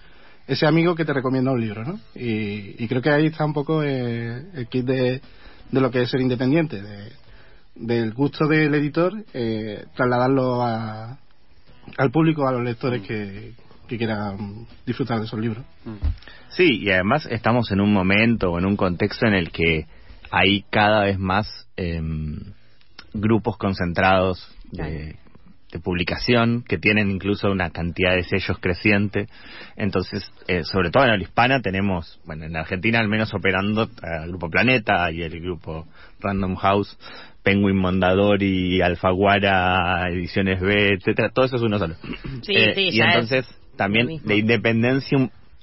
ese 0.47 0.65
amigo 0.67 0.95
que 0.95 1.05
te 1.05 1.13
recomienda 1.13 1.51
un 1.51 1.61
libro, 1.61 1.83
¿no? 1.83 1.99
Y, 2.15 2.75
y 2.83 2.87
creo 2.87 3.01
que 3.01 3.09
ahí 3.11 3.27
está 3.27 3.45
un 3.45 3.53
poco 3.53 3.83
eh, 3.83 4.43
el 4.53 4.67
kit 4.67 4.85
de, 4.85 5.21
de 5.71 5.81
lo 5.81 5.89
que 5.91 6.01
es 6.01 6.09
ser 6.09 6.21
independiente, 6.21 6.81
de- 6.81 7.11
del 7.75 8.13
gusto 8.13 8.47
del 8.47 8.75
editor, 8.75 9.13
eh, 9.33 9.85
trasladarlo 9.95 10.61
a, 10.61 11.17
al 11.97 12.11
público, 12.11 12.45
a 12.47 12.51
los 12.51 12.63
lectores 12.63 13.01
que, 13.01 13.53
que 13.87 13.97
quieran 13.97 14.67
disfrutar 14.85 15.19
de 15.19 15.25
esos 15.25 15.39
libros. 15.39 15.63
Sí, 16.49 16.79
y 16.81 16.91
además 16.91 17.25
estamos 17.31 17.71
en 17.71 17.79
un 17.79 17.93
momento 17.93 18.51
o 18.51 18.59
en 18.59 18.65
un 18.65 18.75
contexto 18.75 19.25
en 19.25 19.33
el 19.35 19.51
que 19.51 19.85
hay 20.31 20.63
cada 20.69 21.05
vez 21.05 21.17
más 21.17 21.47
em, 21.77 22.39
grupos 23.13 23.57
concentrados 23.57 24.45
de, 24.71 25.15
de 25.71 25.79
publicación 25.79 26.63
que 26.67 26.77
tienen 26.77 27.09
incluso 27.09 27.49
una 27.49 27.69
cantidad 27.69 28.15
de 28.15 28.23
sellos 28.23 28.57
creciente. 28.59 29.27
Entonces, 29.75 30.31
eh, 30.47 30.63
sobre 30.63 30.89
todo 30.91 31.05
en 31.05 31.11
la 31.11 31.23
hispana 31.23 31.61
tenemos, 31.61 32.19
bueno, 32.25 32.45
en 32.45 32.55
Argentina 32.55 32.99
al 32.99 33.07
menos 33.07 33.33
operando 33.33 33.89
el 34.03 34.29
Grupo 34.29 34.49
Planeta 34.49 35.11
y 35.11 35.21
el 35.21 35.39
Grupo 35.39 35.87
Random 36.19 36.55
House, 36.55 36.97
Penguin 37.43 37.77
Mondadori, 37.77 38.81
Alfaguara, 38.81 40.07
Ediciones 40.09 40.59
B, 40.59 40.93
etcétera, 40.93 41.29
todo 41.29 41.45
eso 41.45 41.55
es 41.55 41.61
uno 41.61 41.79
solo. 41.79 41.95
Sí, 42.43 42.53
Eh, 42.55 42.73
sí, 42.75 42.81
y 42.89 42.97
ya 42.97 43.05
es 43.05 43.15
entonces 43.15 43.57
también 43.75 44.19
de 44.23 44.37
independencia, 44.37 45.17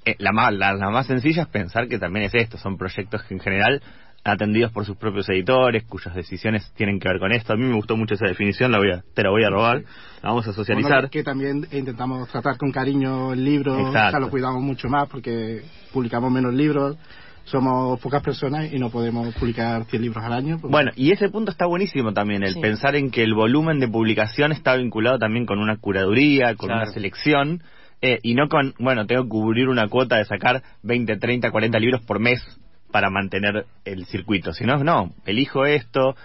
eh, 0.04 0.16
la, 0.18 0.32
más, 0.32 0.52
la, 0.54 0.72
la 0.74 0.90
más 0.90 1.06
sencilla 1.06 1.42
es 1.42 1.48
pensar 1.48 1.86
que 1.88 1.98
también 1.98 2.24
es 2.26 2.34
esto, 2.34 2.56
son 2.58 2.78
proyectos 2.78 3.22
que 3.24 3.34
en 3.34 3.40
general 3.40 3.82
atendidos 4.28 4.72
por 4.72 4.84
sus 4.84 4.96
propios 4.96 5.28
editores, 5.28 5.84
cuyas 5.84 6.14
decisiones 6.14 6.72
tienen 6.76 6.98
que 7.00 7.08
ver 7.08 7.18
con 7.18 7.32
esto. 7.32 7.52
A 7.52 7.56
mí 7.56 7.64
me 7.64 7.74
gustó 7.74 7.96
mucho 7.96 8.14
esa 8.14 8.26
definición, 8.26 8.70
la 8.72 8.78
voy 8.78 8.90
a, 8.92 9.02
te 9.14 9.22
la 9.22 9.30
voy 9.30 9.44
a 9.44 9.50
robar, 9.50 9.78
la 10.22 10.28
vamos 10.30 10.46
a 10.46 10.52
socializar. 10.52 10.92
Bueno, 10.92 11.10
que 11.10 11.22
también 11.22 11.66
intentamos 11.72 12.28
tratar 12.28 12.56
con 12.56 12.70
cariño 12.72 13.32
el 13.32 13.44
libro, 13.44 13.78
Exacto. 13.78 14.10
sea, 14.10 14.20
lo 14.20 14.30
cuidamos 14.30 14.62
mucho 14.62 14.88
más 14.88 15.08
porque 15.08 15.62
publicamos 15.92 16.30
menos 16.30 16.54
libros, 16.54 16.96
somos 17.44 17.98
pocas 18.00 18.22
personas 18.22 18.72
y 18.72 18.78
no 18.78 18.90
podemos 18.90 19.34
publicar 19.34 19.84
100 19.86 20.02
libros 20.02 20.22
al 20.24 20.32
año. 20.34 20.58
Bueno, 20.62 20.90
y 20.96 21.12
ese 21.12 21.30
punto 21.30 21.50
está 21.50 21.64
buenísimo 21.66 22.12
también, 22.12 22.42
el 22.42 22.54
Sí. 22.54 22.60
pensar 22.60 22.94
en 22.96 23.10
que 23.10 23.22
el 23.22 23.34
volumen 23.34 23.80
de 23.80 23.88
publicación 23.88 24.52
está 24.52 24.76
vinculado 24.76 25.18
también 25.18 25.46
con 25.46 25.58
una 25.58 25.76
curaduría, 25.78 26.54
con 26.56 26.68
Claro. 26.68 26.82
una 26.82 26.92
selección, 26.92 27.62
eh, 28.02 28.18
y 28.22 28.34
no 28.34 28.48
con, 28.48 28.74
bueno, 28.78 29.06
tengo 29.06 29.22
que 29.24 29.28
cubrir 29.30 29.68
una 29.68 29.88
cuota 29.88 30.16
de 30.18 30.24
sacar 30.24 30.62
20, 30.82 31.16
30, 31.16 31.50
40 31.50 31.78
libros 31.80 32.02
por 32.04 32.20
mes 32.20 32.40
para 32.90 33.10
mantener 33.10 33.66
el 33.84 34.06
circuito, 34.06 34.52
sino, 34.52 34.82
no, 34.82 35.12
elijo 35.26 35.66
esto, 35.66 36.16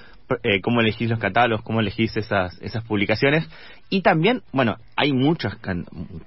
eh, 0.44 0.62
cómo 0.62 0.82
elegís 0.82 1.10
los 1.10 1.20
catálogos, 1.20 1.64
cómo 1.64 1.82
elegís 1.82 2.16
esas, 2.16 2.60
esas 2.62 2.84
publicaciones, 2.86 3.48
y 3.94 4.02
también, 4.02 4.42
bueno, 4.52 4.78
hay 4.96 5.14
muchos, 5.14 5.54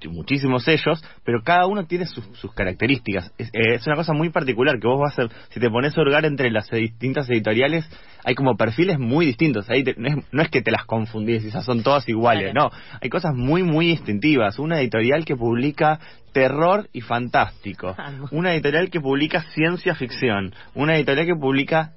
muchísimos 0.09 0.63
sellos, 0.63 1.03
pero 1.25 1.41
cada 1.43 1.65
uno 1.65 1.85
tiene 1.85 2.05
sus, 2.05 2.23
sus 2.37 2.53
características. 2.53 3.33
Es, 3.37 3.49
eh, 3.49 3.75
es 3.75 3.85
una 3.87 3.97
cosa 3.97 4.13
muy 4.13 4.29
particular 4.29 4.79
que 4.79 4.87
vos 4.87 5.01
vas 5.01 5.19
a, 5.19 5.27
si 5.49 5.59
te 5.59 5.69
pones 5.69 5.97
a 5.97 6.01
hurgar 6.01 6.23
entre 6.23 6.49
las 6.49 6.69
distintas 6.69 7.29
editoriales, 7.29 7.83
hay 8.23 8.35
como 8.35 8.55
perfiles 8.55 8.99
muy 8.99 9.25
distintos. 9.25 9.69
Ahí 9.69 9.83
te- 9.83 9.95
no, 9.97 10.07
es, 10.07 10.15
no 10.31 10.41
es 10.43 10.49
que 10.49 10.61
te 10.61 10.71
las 10.71 10.85
confundís, 10.85 11.43
esas 11.43 11.65
son 11.65 11.83
todas 11.83 12.07
iguales, 12.07 12.53
no. 12.53 12.69
Hay 13.01 13.09
cosas 13.09 13.35
muy, 13.35 13.63
muy 13.63 13.87
distintivas. 13.87 14.59
Una 14.59 14.79
editorial 14.79 15.25
que 15.25 15.35
publica 15.35 15.99
terror 16.31 16.87
y 16.93 17.01
fantástico. 17.01 17.97
Una 18.31 18.53
editorial 18.53 18.89
que 18.89 19.01
publica 19.01 19.41
ciencia 19.53 19.93
ficción. 19.95 20.53
Una 20.73 20.95
editorial 20.95 21.25
que 21.25 21.35
publica 21.35 21.91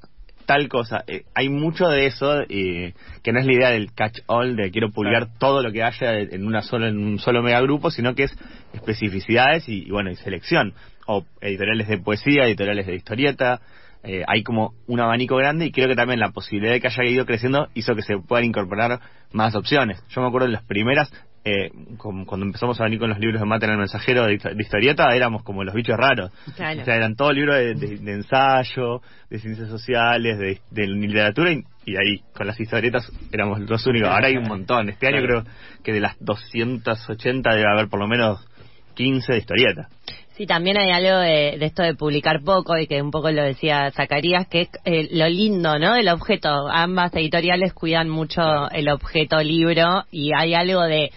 tal 0.50 0.68
cosa. 0.68 1.04
Eh, 1.06 1.22
hay 1.32 1.48
mucho 1.48 1.86
de 1.86 2.06
eso 2.06 2.40
eh, 2.48 2.92
que 3.22 3.32
no 3.32 3.38
es 3.38 3.46
la 3.46 3.52
idea 3.52 3.70
del 3.70 3.92
catch 3.92 4.18
all 4.26 4.56
de 4.56 4.72
quiero 4.72 4.90
publicar 4.90 5.28
todo 5.38 5.62
lo 5.62 5.70
que 5.70 5.84
haya 5.84 6.18
en 6.18 6.44
una 6.44 6.60
sola 6.62 6.88
en 6.88 6.98
un 6.98 7.18
solo 7.20 7.40
megagrupo, 7.40 7.92
sino 7.92 8.16
que 8.16 8.24
es 8.24 8.36
especificidades 8.72 9.68
y, 9.68 9.86
y, 9.86 9.90
bueno 9.92 10.10
y 10.10 10.16
selección 10.16 10.74
o 11.06 11.24
editoriales 11.40 11.86
de 11.86 11.98
poesía, 11.98 12.46
editoriales 12.46 12.88
de 12.88 12.96
historieta. 12.96 13.60
eh, 14.02 14.24
hay 14.26 14.42
como 14.42 14.74
un 14.88 14.98
abanico 14.98 15.36
grande 15.36 15.66
y 15.66 15.70
creo 15.70 15.86
que 15.86 15.94
también 15.94 16.18
la 16.18 16.30
posibilidad 16.30 16.72
de 16.72 16.80
que 16.80 16.88
haya 16.88 17.04
ido 17.04 17.26
creciendo 17.26 17.68
hizo 17.74 17.94
que 17.94 18.02
se 18.02 18.16
puedan 18.18 18.44
incorporar 18.44 18.98
más 19.30 19.54
opciones. 19.54 20.02
Yo 20.08 20.20
me 20.20 20.26
acuerdo 20.26 20.48
de 20.48 20.54
las 20.54 20.64
primeras, 20.64 21.12
eh, 21.44 21.70
como 21.96 22.26
cuando 22.26 22.44
empezamos 22.46 22.80
a 22.80 22.84
venir 22.84 22.98
con 22.98 23.08
los 23.08 23.18
libros 23.18 23.40
de 23.40 23.46
Mate 23.46 23.64
en 23.66 23.72
el 23.72 23.78
mensajero 23.78 24.26
de, 24.26 24.36
de 24.36 24.62
historieta, 24.62 25.14
éramos 25.14 25.42
como 25.42 25.64
los 25.64 25.74
bichos 25.74 25.96
raros. 25.96 26.30
Claro. 26.56 26.82
O 26.82 26.84
sea, 26.84 26.96
eran 26.96 27.16
todos 27.16 27.34
libros 27.34 27.56
de, 27.56 27.74
de- 27.74 27.96
de 27.98 28.12
ensayo, 28.12 29.00
de 29.30 29.38
ciencias 29.38 29.68
sociales, 29.68 30.38
de, 30.38 30.60
de 30.70 30.86
literatura 30.86 31.52
y, 31.52 31.62
y 31.86 31.96
ahí 31.96 32.18
con 32.34 32.46
las 32.46 32.60
historietas 32.60 33.10
éramos 33.32 33.58
los 33.60 33.86
únicos. 33.86 34.08
Ahora 34.10 34.26
hay 34.28 34.36
un 34.36 34.48
montón. 34.48 34.88
Este 34.90 35.06
año 35.08 35.22
creo 35.22 35.44
que 35.82 35.92
de 35.92 36.00
las 36.00 36.16
280 36.20 37.50
debe 37.54 37.70
haber 37.72 37.88
por 37.88 38.00
lo 38.00 38.06
menos 38.06 38.46
15 38.94 39.32
de 39.32 39.38
historieta. 39.38 39.88
Sí, 40.36 40.46
también 40.46 40.78
hay 40.78 40.90
algo 40.90 41.18
de, 41.20 41.56
de 41.58 41.66
esto 41.66 41.82
de 41.82 41.94
publicar 41.94 42.40
poco 42.42 42.76
y 42.78 42.86
que 42.86 43.02
un 43.02 43.10
poco 43.10 43.30
lo 43.30 43.42
decía 43.42 43.90
Zacarías, 43.90 44.46
que 44.48 44.62
es 44.62 44.68
eh, 44.86 45.08
lo 45.12 45.28
lindo, 45.28 45.78
¿no? 45.78 45.94
Del 45.94 46.08
objeto. 46.08 46.48
Ambas 46.70 47.14
editoriales 47.14 47.74
cuidan 47.74 48.08
mucho 48.08 48.70
el 48.70 48.88
objeto 48.88 49.38
libro 49.42 50.04
y 50.10 50.30
hay 50.34 50.54
algo 50.54 50.82
de 50.82 51.10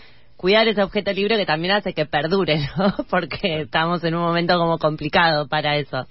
cuidar 0.44 0.68
ese 0.68 0.84
objeto 0.84 1.14
libro 1.14 1.38
que 1.38 1.46
también 1.46 1.74
hace 1.74 1.94
que 1.94 2.06
perdure, 2.06 2.60
¿no? 2.78 2.94
Porque 3.10 3.62
estamos 3.62 4.04
en 4.04 4.14
un 4.16 4.24
momento 4.24 4.58
como 4.58 4.78
complicado 4.78 5.48
para 5.48 5.78
eso. 5.78 6.06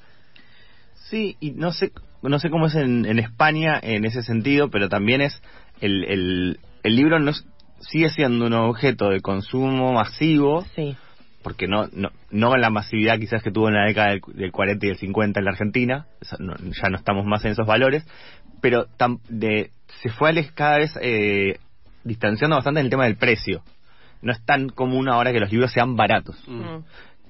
Sí, 0.95 1.37
y 1.39 1.51
no 1.51 1.71
sé, 1.73 1.93
no 2.23 2.39
sé 2.39 2.49
cómo 2.49 2.67
es 2.69 2.75
en, 2.75 3.05
en 3.05 3.19
España 3.19 3.79
en 3.83 4.07
ese 4.07 4.23
sentido, 4.23 4.71
pero 4.71 4.89
también 4.89 5.21
es 5.21 5.43
el, 5.83 6.05
el, 6.05 6.61
el 6.83 6.97
libro 6.97 7.19
no 7.19 7.33
es- 7.33 7.45
sigue 7.81 8.09
siendo 8.09 8.47
un 8.47 8.55
objeto 8.55 9.11
de 9.11 9.21
consumo 9.21 9.93
masivo, 9.93 10.65
Sí. 10.75 10.97
porque 11.43 11.69
no, 11.69 11.89
no, 11.93 12.09
no 12.31 12.55
en 12.55 12.61
la 12.63 12.71
masividad 12.71 13.19
quizás 13.19 13.43
que 13.43 13.51
tuvo 13.51 13.69
en 13.69 13.75
la 13.75 13.85
década 13.85 14.13
del, 14.13 14.23
del 14.33 14.51
40 14.51 14.87
y 14.87 14.89
del 14.89 14.99
50 14.99 15.41
en 15.41 15.45
la 15.45 15.51
Argentina, 15.51 16.07
eso 16.23 16.37
no- 16.39 16.57
ya 16.57 16.89
no 16.89 16.97
estamos 16.97 17.27
más 17.27 17.45
en 17.45 17.51
esos 17.51 17.67
valores, 17.67 18.03
pero 18.63 18.87
tam- 18.97 19.21
de, 19.29 19.73
se 20.01 20.09
fue 20.09 20.31
ale- 20.31 20.49
cada 20.55 20.79
vez 20.79 20.91
eh, 21.03 21.59
distanciando 22.03 22.57
bastante 22.57 22.81
en 22.81 22.87
el 22.87 22.91
tema 22.91 23.05
del 23.05 23.17
precio. 23.17 23.63
No 24.23 24.33
es 24.33 24.45
tan 24.45 24.69
común 24.69 25.09
ahora 25.09 25.33
que 25.33 25.41
los 25.41 25.51
libros 25.51 25.73
sean 25.73 25.97
baratos. 25.97 26.37
Mm. 26.47 26.79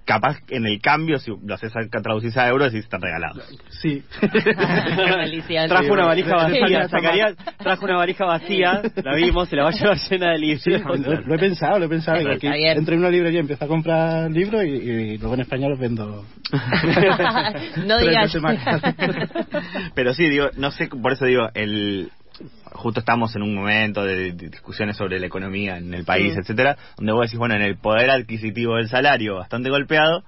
Capaz 0.04 0.40
que 0.44 0.56
en 0.56 0.66
el 0.66 0.80
cambio, 0.80 1.18
si 1.18 1.30
lo 1.30 1.54
haces 1.54 1.72
a, 1.76 2.02
traducís 2.02 2.36
a 2.36 2.48
euros, 2.48 2.72
sí 2.72 2.78
están 2.78 3.00
regalados. 3.00 3.44
Sí. 3.70 4.02
Trajo 5.68 5.92
una 5.92 6.06
valija 6.06 6.48
Sí, 6.48 6.60
vacía, 6.60 6.82
sí. 6.84 6.90
Zacarías 6.90 7.36
trajo 7.58 7.84
una 7.84 7.96
valija 7.98 8.24
vacía, 8.24 8.82
la 8.96 9.14
vimos, 9.14 9.48
se 9.48 9.54
la 9.54 9.62
va 9.62 9.68
a 9.68 9.72
llevar 9.72 9.96
llena 9.96 10.32
de 10.32 10.38
libros. 10.38 10.62
Sí, 10.62 10.70
lo, 10.72 10.96
lo 10.96 11.34
he 11.34 11.38
pensado, 11.38 11.78
lo 11.78 11.84
he 11.84 11.88
pensado. 11.88 12.18
Bien. 12.18 12.76
entro 12.76 12.94
en 12.94 13.00
una 13.00 13.10
librería 13.10 13.38
y 13.38 13.42
empiezo 13.42 13.64
a 13.64 13.68
comprar 13.68 14.28
libros 14.28 14.64
y, 14.64 14.68
y 14.68 15.18
luego 15.18 15.34
en 15.34 15.40
España 15.40 15.68
los 15.68 15.78
vendo. 15.78 16.26
no 17.86 17.98
digas. 17.98 18.36
Pero 19.94 20.14
sí, 20.14 20.28
digo, 20.28 20.48
no 20.56 20.72
sé, 20.72 20.88
por 20.88 21.12
eso 21.12 21.26
digo, 21.26 21.48
el 21.54 22.10
justo 22.74 23.00
estamos 23.00 23.34
en 23.36 23.42
un 23.42 23.54
momento 23.54 24.04
de, 24.04 24.32
de 24.32 24.48
discusiones 24.48 24.96
sobre 24.96 25.18
la 25.20 25.26
economía 25.26 25.76
en 25.78 25.92
el 25.94 26.04
país, 26.04 26.32
Sí. 26.34 26.40
etcétera, 26.40 26.76
donde 26.96 27.12
vos 27.12 27.22
decís, 27.26 27.38
bueno, 27.38 27.54
en 27.54 27.62
el 27.62 27.76
poder 27.76 28.10
adquisitivo 28.10 28.76
del 28.76 28.88
salario 28.88 29.36
bastante 29.36 29.70
golpeado, 29.70 30.24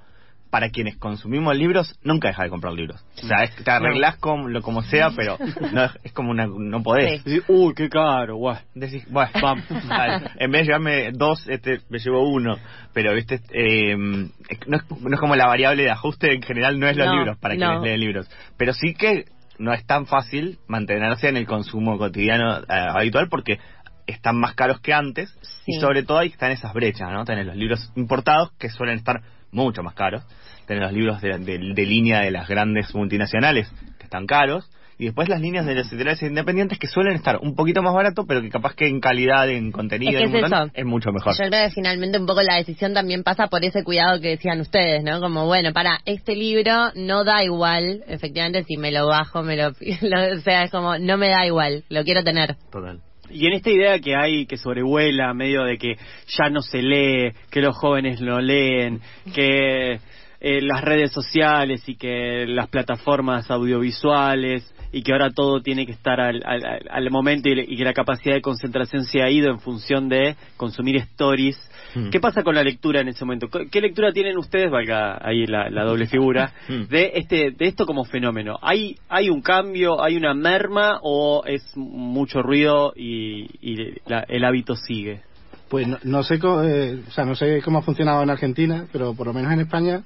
para 0.51 0.71
quienes 0.71 0.97
consumimos 0.99 1.57
libros, 1.57 1.99
nunca 2.05 2.29
deja 2.29 2.45
de 2.45 2.49
comprar 2.49 2.75
libros. 2.75 3.05
O 3.21 3.27
sea, 3.27 3.43
es 3.43 3.57
te 3.57 3.69
arreglás 3.69 4.19
como, 4.19 4.49
lo, 4.49 4.63
como 4.63 4.83
sea, 4.85 5.11
pero 5.11 5.37
no, 5.73 5.89
es 6.05 6.13
como 6.13 6.31
una, 6.31 6.47
no 6.47 6.81
podés. 6.81 7.23
Sí. 7.25 7.41
Uy, 7.49 7.75
qué 7.75 7.89
caro, 7.89 8.37
guau. 8.37 8.57
Decís, 8.73 9.05
bueno, 9.11 9.33
vamos, 9.43 9.65
dale. 9.89 10.31
en 10.39 10.53
vez 10.53 10.61
de 10.61 10.67
llevarme 10.67 11.11
dos, 11.11 11.45
este, 11.49 11.81
me 11.89 11.99
llevo 11.99 12.31
uno. 12.31 12.57
Pero, 12.93 13.13
viste, 13.17 13.41
eh, 13.53 13.97
no, 13.97 14.29
es, 14.49 14.61
no 15.01 15.15
es 15.15 15.19
como 15.19 15.35
la 15.35 15.49
variable 15.49 15.83
de 15.83 15.91
ajuste, 15.91 16.33
en 16.33 16.43
general 16.43 16.79
no 16.79 16.87
es 16.87 16.97
los 16.97 17.07
No, 17.09 17.17
libros, 17.17 17.37
para 17.39 17.57
quienes 17.57 17.83
leen 17.83 17.99
libros. 17.99 18.31
Pero 18.57 18.75
sí 18.75 18.95
que 18.95 19.25
no 19.59 19.73
es 19.73 19.87
tan 19.87 20.07
fácil 20.07 20.59
mantenerse 20.67 21.29
en 21.29 21.37
el 21.37 21.47
consumo 21.47 21.99
cotidiano 21.99 22.59
eh, 22.59 22.65
habitual 22.69 23.29
porque 23.29 23.59
están 24.07 24.37
más 24.37 24.55
caros 24.55 24.81
que 24.81 24.93
antes 24.93 25.35
y 25.67 25.81
sobre 25.81 26.03
todo 26.03 26.19
ahí 26.19 26.29
están 26.29 26.51
esas 26.51 26.73
brechas, 26.75 27.11
¿no? 27.11 27.25
Tenés 27.25 27.47
los 27.47 27.57
libros 27.57 27.91
importados 27.97 28.53
que 28.59 28.69
suelen 28.69 28.97
estar 28.99 29.23
mucho 29.51 29.83
más 29.83 29.95
caros, 29.95 30.25
tenés 30.67 30.83
los 30.83 30.93
libros 30.93 31.21
de, 31.23 31.39
de- 31.39 31.73
de 31.75 31.87
línea 31.87 32.21
de 32.21 32.31
las 32.31 32.49
grandes 32.49 32.95
multinacionales 32.95 33.71
que 33.99 34.05
están 34.05 34.27
caros 34.27 34.69
y 34.99 35.07
después 35.07 35.29
las 35.29 35.41
líneas 35.41 35.67
de 35.67 35.75
las 35.75 35.87
editoriales 35.89 36.23
independientes 36.23 36.79
que 36.79 36.87
suelen 36.87 37.15
estar 37.15 37.39
un 37.43 37.55
poquito 37.55 37.83
más 37.83 37.95
barato 37.95 38.25
pero 38.27 38.41
que 38.43 38.51
capaz 38.51 38.75
que 38.75 38.87
en 38.87 39.01
calidad, 39.01 39.49
en 39.51 39.73
contenido, 39.73 40.13
Es 40.13 40.19
que 40.19 40.23
en 40.25 40.31
un 40.31 40.37
es 40.37 40.43
montón, 40.43 40.69
eso. 40.69 40.73
es 40.77 40.85
mucho 40.87 41.13
mejor. 41.13 41.33
Yo 41.37 41.49
creo 41.49 41.69
que 41.69 41.75
finalmente 41.75 42.19
un 42.19 42.27
poco 42.27 42.43
la 42.43 42.57
decisión 42.57 42.95
también 42.95 43.23
pasa 43.23 43.49
por 43.49 43.65
ese 43.65 43.83
cuidado 43.85 44.21
que 44.21 44.29
decían 44.29 44.61
ustedes, 44.61 45.03
¿no? 45.03 45.21
Como, 45.21 45.47
bueno, 45.47 45.73
para 45.73 46.01
este 46.05 46.37
libro 46.37 46.91
no 46.95 47.25
da 47.25 47.43
igual, 47.45 48.03
efectivamente, 48.07 48.65
si 48.65 48.77
me 48.77 48.91
lo 48.93 49.07
bajo, 49.09 49.43
me 49.43 49.57
lo... 49.57 49.71
lo- 50.03 50.37
o 50.37 50.41
sea, 50.41 50.63
es 50.65 50.71
como, 50.71 50.99
no 50.99 51.17
me 51.17 51.29
da 51.29 51.47
igual, 51.47 51.85
lo 51.89 52.05
quiero 52.05 52.23
tener. 52.23 52.57
Total. 52.71 53.01
Y 53.31 53.47
en 53.47 53.55
esta 53.55 53.71
idea 53.71 53.99
que 53.99 54.15
hay, 54.15 54.47
que 54.47 54.57
sobrevuela, 54.59 55.33
medio 55.35 55.65
de 55.65 55.79
que 55.79 55.97
ya 56.37 56.51
no 56.51 56.61
se 56.61 56.83
lee, 56.83 57.33
que 57.51 57.63
los 57.63 57.75
jóvenes 57.77 58.21
no 58.21 58.39
leen, 58.41 59.01
que 59.35 59.93
eh, 60.41 60.61
las 60.61 60.83
redes 60.83 61.11
sociales 61.11 61.83
y 61.89 61.97
que 61.97 62.45
las 62.47 62.69
plataformas 62.69 63.51
audiovisuales 63.51 64.74
y 64.95 65.03
que 65.03 65.13
ahora 65.13 65.31
todo 65.31 65.61
tiene 65.61 65.85
que 65.87 65.93
estar 65.93 66.21
al, 66.21 66.43
al- 66.47 66.65
al- 66.65 66.89
al 66.91 67.11
momento 67.11 67.49
y, 67.49 67.55
le- 67.57 67.65
y 67.69 67.77
que 67.77 67.85
la 67.85 67.93
capacidad 67.93 68.35
de 68.35 68.41
concentración 68.41 69.05
se 69.05 69.23
ha 69.23 69.31
ido 69.31 69.51
en 69.51 69.59
función 69.61 70.09
de 70.09 70.37
consumir 70.57 70.97
stories. 70.97 71.59
Mm. 71.95 72.11
¿Qué 72.11 72.21
pasa 72.21 72.43
con 72.43 72.55
la 72.55 72.63
lectura 72.63 73.01
en 73.01 73.09
ese 73.09 73.25
momento? 73.25 73.49
¿Qué 73.49 73.69
qué 73.71 73.81
lectura 73.81 74.13
tienen 74.13 74.37
ustedes, 74.39 74.71
valga 74.71 75.19
ahí 75.21 75.47
la, 75.47 75.69
la 75.71 75.85
doble 75.85 76.07
figura, 76.07 76.53
Mm. 76.69 76.83
de 76.89 77.13
este 77.17 77.51
de 77.51 77.67
esto 77.67 77.87
como 77.87 78.05
fenómeno? 78.05 78.57
¿Hay 78.63 78.97
hay 79.09 79.29
un 79.31 79.43
cambio, 79.43 80.03
hay 80.03 80.17
una 80.17 80.33
merma 80.35 80.99
o 81.03 81.43
es 81.47 81.63
mucho 81.77 82.41
ruido 82.43 82.93
y, 82.97 83.47
y 83.61 83.95
la- 84.07 84.25
el 84.29 84.45
hábito 84.45 84.77
sigue? 84.77 85.23
Pues 85.69 85.89
no, 85.89 85.99
no 86.05 86.23
sé 86.23 86.39
cómo, 86.39 86.63
eh, 86.63 87.01
o 87.09 87.11
sea, 87.11 87.25
no 87.25 87.35
sé 87.35 87.61
cómo 87.63 87.79
ha 87.79 87.83
funcionado 87.83 88.23
en 88.23 88.31
Argentina, 88.31 88.87
pero 88.93 89.15
por 89.15 89.27
lo 89.27 89.33
menos 89.33 89.53
en 89.53 89.61
España 89.61 90.03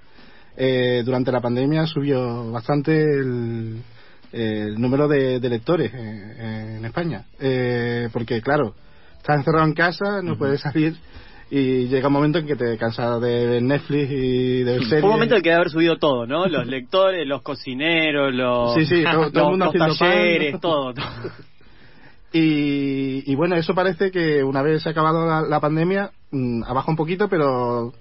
eh, 0.56 1.02
durante 1.04 1.30
la 1.30 1.40
pandemia 1.40 1.86
subió 1.86 2.50
bastante 2.52 2.92
el, 3.02 3.82
el 4.32 4.80
número 4.80 5.08
de, 5.08 5.40
de 5.40 5.48
lectores 5.48 5.92
en 5.94 6.84
España. 6.84 7.24
Eh, 7.40 8.08
porque, 8.12 8.40
claro, 8.42 8.74
estás 9.18 9.36
encerrado 9.38 9.66
en 9.66 9.74
casa, 9.74 10.22
no 10.22 10.36
puedes 10.36 10.60
salir 10.60 10.96
y 11.50 11.88
llega 11.88 12.08
un 12.08 12.12
momento 12.12 12.38
en 12.38 12.46
que 12.46 12.56
te 12.56 12.76
cansas 12.76 13.20
de 13.22 13.46
ver 13.46 13.62
Netflix 13.62 14.10
y 14.10 14.58
de 14.64 14.72
ver 14.72 14.82
series. 14.84 15.00
Fue 15.00 15.08
un 15.08 15.14
momento 15.16 15.34
en 15.36 15.42
que 15.42 15.48
debe 15.48 15.60
haber 15.60 15.70
subido 15.70 15.96
todo, 15.96 16.26
¿no? 16.26 16.46
Los 16.46 16.66
lectores, 16.66 17.26
los 17.26 17.40
cocineros, 17.40 18.34
los, 18.34 18.74
Sí, 18.74 18.84
sí, 18.84 19.02
todo- 19.10 19.30
todo 19.30 19.56
los 19.56 19.74
pan. 19.74 19.88
talleres, 19.98 20.60
todo, 20.60 20.92
todo. 20.92 21.04
Y, 22.32 23.22
y 23.30 23.34
bueno, 23.34 23.56
eso 23.56 23.74
parece 23.74 24.10
que 24.10 24.44
una 24.44 24.60
vez 24.60 24.82
se 24.82 24.90
ha 24.90 24.92
acabado 24.92 25.26
la, 25.26 25.40
la 25.40 25.60
pandemia, 25.60 26.10
mm, 26.30 26.64
ha 26.64 26.72
bajado 26.74 26.92
un 26.92 26.96
poquito, 26.96 27.28
pero 27.28 27.94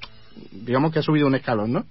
digamos 0.51 0.91
que 0.91 1.00
ha 1.00 1.03
subido 1.03 1.27
un 1.27 1.36
escalón, 1.36 1.72
¿no? 1.72 1.86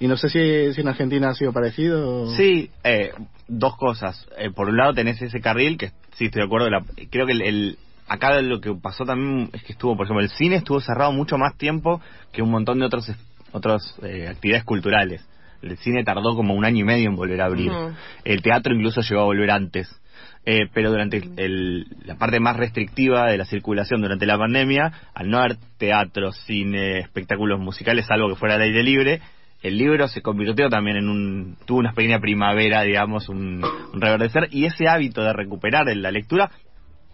Y 0.00 0.08
no 0.08 0.16
sé 0.16 0.28
si, 0.28 0.74
si 0.74 0.80
en 0.80 0.88
Argentina 0.88 1.28
ha 1.30 1.34
sido 1.34 1.52
parecido. 1.52 2.22
o- 2.24 2.26
Sí, 2.36 2.70
eh, 2.84 3.12
dos 3.48 3.76
cosas. 3.76 4.26
Eh, 4.38 4.50
por 4.50 4.68
un 4.68 4.76
lado 4.76 4.94
tenés 4.94 5.20
ese 5.22 5.40
carril, 5.40 5.76
que 5.78 5.88
sí 6.14 6.26
estoy 6.26 6.40
de 6.40 6.46
acuerdo, 6.46 6.68
la- 6.70 6.84
creo 7.10 7.26
que 7.26 7.32
el, 7.32 7.42
el- 7.42 7.78
acá 8.08 8.40
lo 8.40 8.60
que 8.60 8.74
pasó 8.74 9.04
también 9.04 9.50
es 9.52 9.62
que 9.62 9.72
estuvo, 9.72 9.96
por 9.96 10.06
ejemplo, 10.06 10.22
el 10.22 10.30
cine 10.30 10.56
estuvo 10.56 10.80
cerrado 10.80 11.12
mucho 11.12 11.38
más 11.38 11.56
tiempo 11.56 12.00
que 12.32 12.42
un 12.42 12.50
montón 12.50 12.78
de 12.78 12.86
otros 12.86 13.10
otras 13.52 13.82
eh, 14.02 14.28
actividades 14.28 14.64
culturales. 14.64 15.24
El 15.60 15.76
cine 15.76 16.02
tardó 16.04 16.34
como 16.34 16.54
un 16.54 16.64
año 16.64 16.80
y 16.80 16.84
medio 16.84 17.08
en 17.10 17.14
volver 17.16 17.40
a 17.42 17.44
abrir. 17.46 17.70
El 18.24 18.42
teatro 18.42 18.74
incluso 18.74 19.02
llegó 19.02 19.20
a 19.20 19.24
volver 19.24 19.50
antes. 19.50 19.88
Eh, 20.44 20.66
pero 20.74 20.90
durante 20.90 21.18
el- 21.18 21.32
el- 21.38 21.86
la 22.04 22.16
parte 22.16 22.40
más 22.40 22.56
restrictiva 22.56 23.26
de 23.30 23.38
la 23.38 23.44
circulación 23.44 24.00
durante 24.00 24.26
la 24.26 24.36
pandemia, 24.38 24.92
al 25.14 25.30
no 25.30 25.38
haber 25.38 25.56
teatro, 25.78 26.32
cine, 26.32 26.98
espectáculos 26.98 27.60
musicales, 27.60 28.10
algo 28.10 28.28
que 28.30 28.34
fuera 28.36 28.56
al 28.56 28.62
aire 28.62 28.82
libre, 28.82 29.20
el 29.62 29.78
libro 29.78 30.08
se 30.08 30.22
convirtió 30.22 30.68
también 30.68 30.96
en 30.96 31.08
un, 31.08 31.56
tuvo 31.66 31.78
una 31.78 31.92
pequeña 31.92 32.20
primavera, 32.20 32.82
digamos, 32.82 33.28
un, 33.28 33.62
un 33.92 34.00
reverdecer, 34.00 34.48
y 34.50 34.64
ese 34.66 34.88
hábito 34.88 35.22
de 35.22 35.32
recuperar 35.32 35.88
en 35.88 36.02
la 36.02 36.10
lectura 36.10 36.50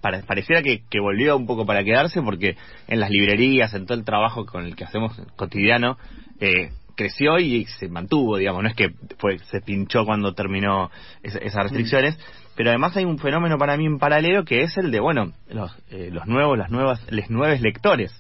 para- 0.01 0.23
pareciera 0.23 0.63
que, 0.63 0.83
que 0.89 1.01
volvió 1.01 1.37
un 1.37 1.47
poco 1.47 1.67
para 1.67 1.85
quedarse, 1.85 2.23
porque 2.23 2.57
en 2.87 3.01
las 3.01 3.11
librerías, 3.11 3.75
en 3.75 3.85
todo 3.87 3.99
el 3.99 4.05
trabajo 4.05 4.47
con 4.47 4.65
el 4.65 4.77
que 4.77 4.85
hacemos 4.85 5.21
cotidiano, 5.37 5.99
eh, 6.41 6.71
creció 6.97 7.39
y 7.39 7.65
se 7.67 7.89
mantuvo, 7.89 8.39
digamos, 8.39 8.63
no 8.63 8.69
es 8.69 8.75
que 8.75 8.91
fue, 9.19 9.39
se 9.51 9.61
pinchó 9.61 10.05
cuando 10.05 10.35
terminó 10.35 10.91
esa- 11.23 11.39
esas 11.39 11.63
restricciones, 11.65 12.19
pero 12.57 12.71
además 12.71 12.97
hay 12.97 13.05
un 13.05 13.19
fenómeno 13.19 13.57
para 13.59 13.77
mí 13.77 13.87
en 13.87 13.99
paralelo 13.99 14.45
que 14.45 14.63
es 14.63 14.77
el 14.79 14.91
de, 14.91 14.99
bueno, 15.01 15.33
los, 15.49 15.71
eh, 15.91 16.11
los 16.13 16.27
nuevos, 16.27 16.57
las 16.59 16.71
nuevas, 16.71 17.01
les 17.13 17.31
nuevos 17.31 17.61
lectores, 17.61 18.13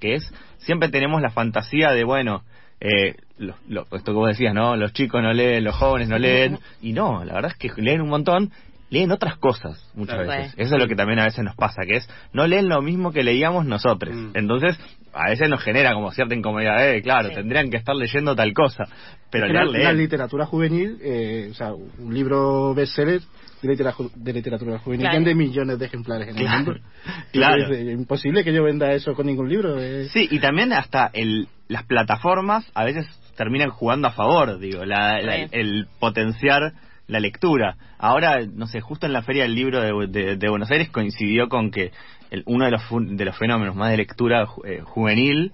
que 0.00 0.14
es, 0.14 0.32
siempre 0.58 0.88
tenemos 0.88 1.20
la 1.20 1.30
fantasía 1.30 1.90
de, 1.90 2.04
bueno, 2.04 2.44
eh, 2.80 3.14
lo- 3.38 3.56
lo- 3.68 3.82
esto 3.92 4.12
que 4.12 4.12
vos 4.12 4.28
decías, 4.28 4.54
¿no? 4.54 4.76
Los 4.76 4.92
chicos 4.92 5.22
no 5.22 5.32
leen, 5.32 5.64
los 5.64 5.74
jóvenes 5.74 6.08
no 6.08 6.18
leen, 6.18 6.58
y 6.80 6.92
no, 6.92 7.24
la 7.24 7.34
verdad 7.34 7.52
es 7.52 7.58
que 7.58 7.82
leen 7.82 8.00
un 8.00 8.08
montón, 8.08 8.50
leen 8.90 9.10
otras 9.10 9.36
cosas 9.38 9.90
muchas 9.94 10.16
Claro. 10.22 10.28
veces. 10.30 10.54
Eso 10.56 10.76
es 10.76 10.80
lo 10.82 10.86
que 10.88 10.94
también 10.94 11.18
a 11.18 11.24
veces 11.24 11.42
nos 11.44 11.56
pasa, 11.56 11.82
que 11.86 11.96
es, 11.96 12.08
no 12.32 12.46
leen 12.46 12.68
lo 12.68 12.80
mismo 12.80 13.10
que 13.12 13.24
leíamos 13.24 13.66
nosotros. 13.66 14.14
Mm. 14.14 14.30
Entonces, 14.34 14.78
a 15.12 15.30
veces 15.30 15.48
nos 15.48 15.62
genera 15.62 15.94
como 15.94 16.12
cierta 16.12 16.34
incomodidad, 16.34 16.88
eh, 16.92 17.02
claro, 17.02 17.28
Sí. 17.30 17.34
tendrían 17.34 17.70
que 17.70 17.76
estar 17.76 17.96
leyendo 17.96 18.36
tal 18.36 18.52
cosa, 18.52 18.84
pero 19.30 19.48
la, 19.48 19.64
leer, 19.64 19.84
la 19.84 19.92
literatura 19.92 20.46
juvenil, 20.46 20.98
eh, 21.02 21.48
o 21.50 21.54
sea, 21.54 21.72
un 21.72 22.14
libro 22.14 22.72
bestseller 22.74 23.20
de 23.62 23.68
literatura, 23.68 24.10
de 24.14 24.32
literatura 24.32 24.78
juvenil 24.78 25.06
Claro. 25.06 25.16
vende 25.16 25.34
millones 25.34 25.78
de 25.78 25.86
ejemplares 25.86 26.28
en 26.28 26.34
Claro. 26.36 26.58
el 26.58 26.64
mundo. 26.66 26.80
Claro. 27.32 27.72
Es, 27.72 27.78
eh, 27.78 27.92
imposible 27.92 28.44
que 28.44 28.52
yo 28.52 28.62
venda 28.62 28.92
eso 28.92 29.14
con 29.14 29.26
ningún 29.26 29.48
libro. 29.48 29.76
eh. 29.80 30.08
Sí, 30.12 30.28
y 30.30 30.38
también 30.38 30.72
hasta 30.72 31.10
el, 31.12 31.48
las 31.68 31.84
plataformas 31.84 32.70
a 32.74 32.84
veces 32.84 33.06
terminan 33.36 33.70
jugando 33.70 34.08
a 34.08 34.12
favor, 34.12 34.58
digo, 34.58 34.84
la- 34.84 35.20
la- 35.22 35.36
Sí. 35.36 35.46
el 35.52 35.86
potenciar 35.98 36.72
la 37.06 37.20
lectura. 37.20 37.76
Ahora, 37.98 38.40
no 38.46 38.66
sé, 38.66 38.80
justo 38.80 39.06
en 39.06 39.12
la 39.12 39.22
Feria 39.22 39.42
del 39.42 39.54
Libro 39.54 39.80
de, 39.80 40.06
de- 40.08 40.36
de 40.36 40.48
Buenos 40.48 40.70
Aires 40.70 40.88
coincidió 40.90 41.48
con 41.48 41.70
que 41.70 41.92
el- 42.30 42.42
uno 42.46 42.64
de 42.64 42.70
los, 42.70 42.82
de 42.90 43.24
los 43.24 43.36
fenómenos 43.36 43.76
más 43.76 43.90
de 43.90 43.98
lectura 43.98 44.46
eh, 44.64 44.80
juvenil, 44.84 45.52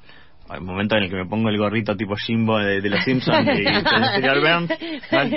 el 0.55 0.63
momento 0.63 0.97
en 0.97 1.05
el 1.05 1.11
que 1.11 1.17
me 1.17 1.27
pongo 1.27 1.49
el 1.49 1.59
gorrito 1.59 1.97
tipo 1.97 2.15
Jimbo 2.17 2.59
de, 2.59 2.81
de 2.81 2.91
los 2.91 3.05
Simpsons 3.05 3.47
y, 3.47 3.67
el 3.67 3.85
señor 4.15 4.41
Burns, 4.41 4.73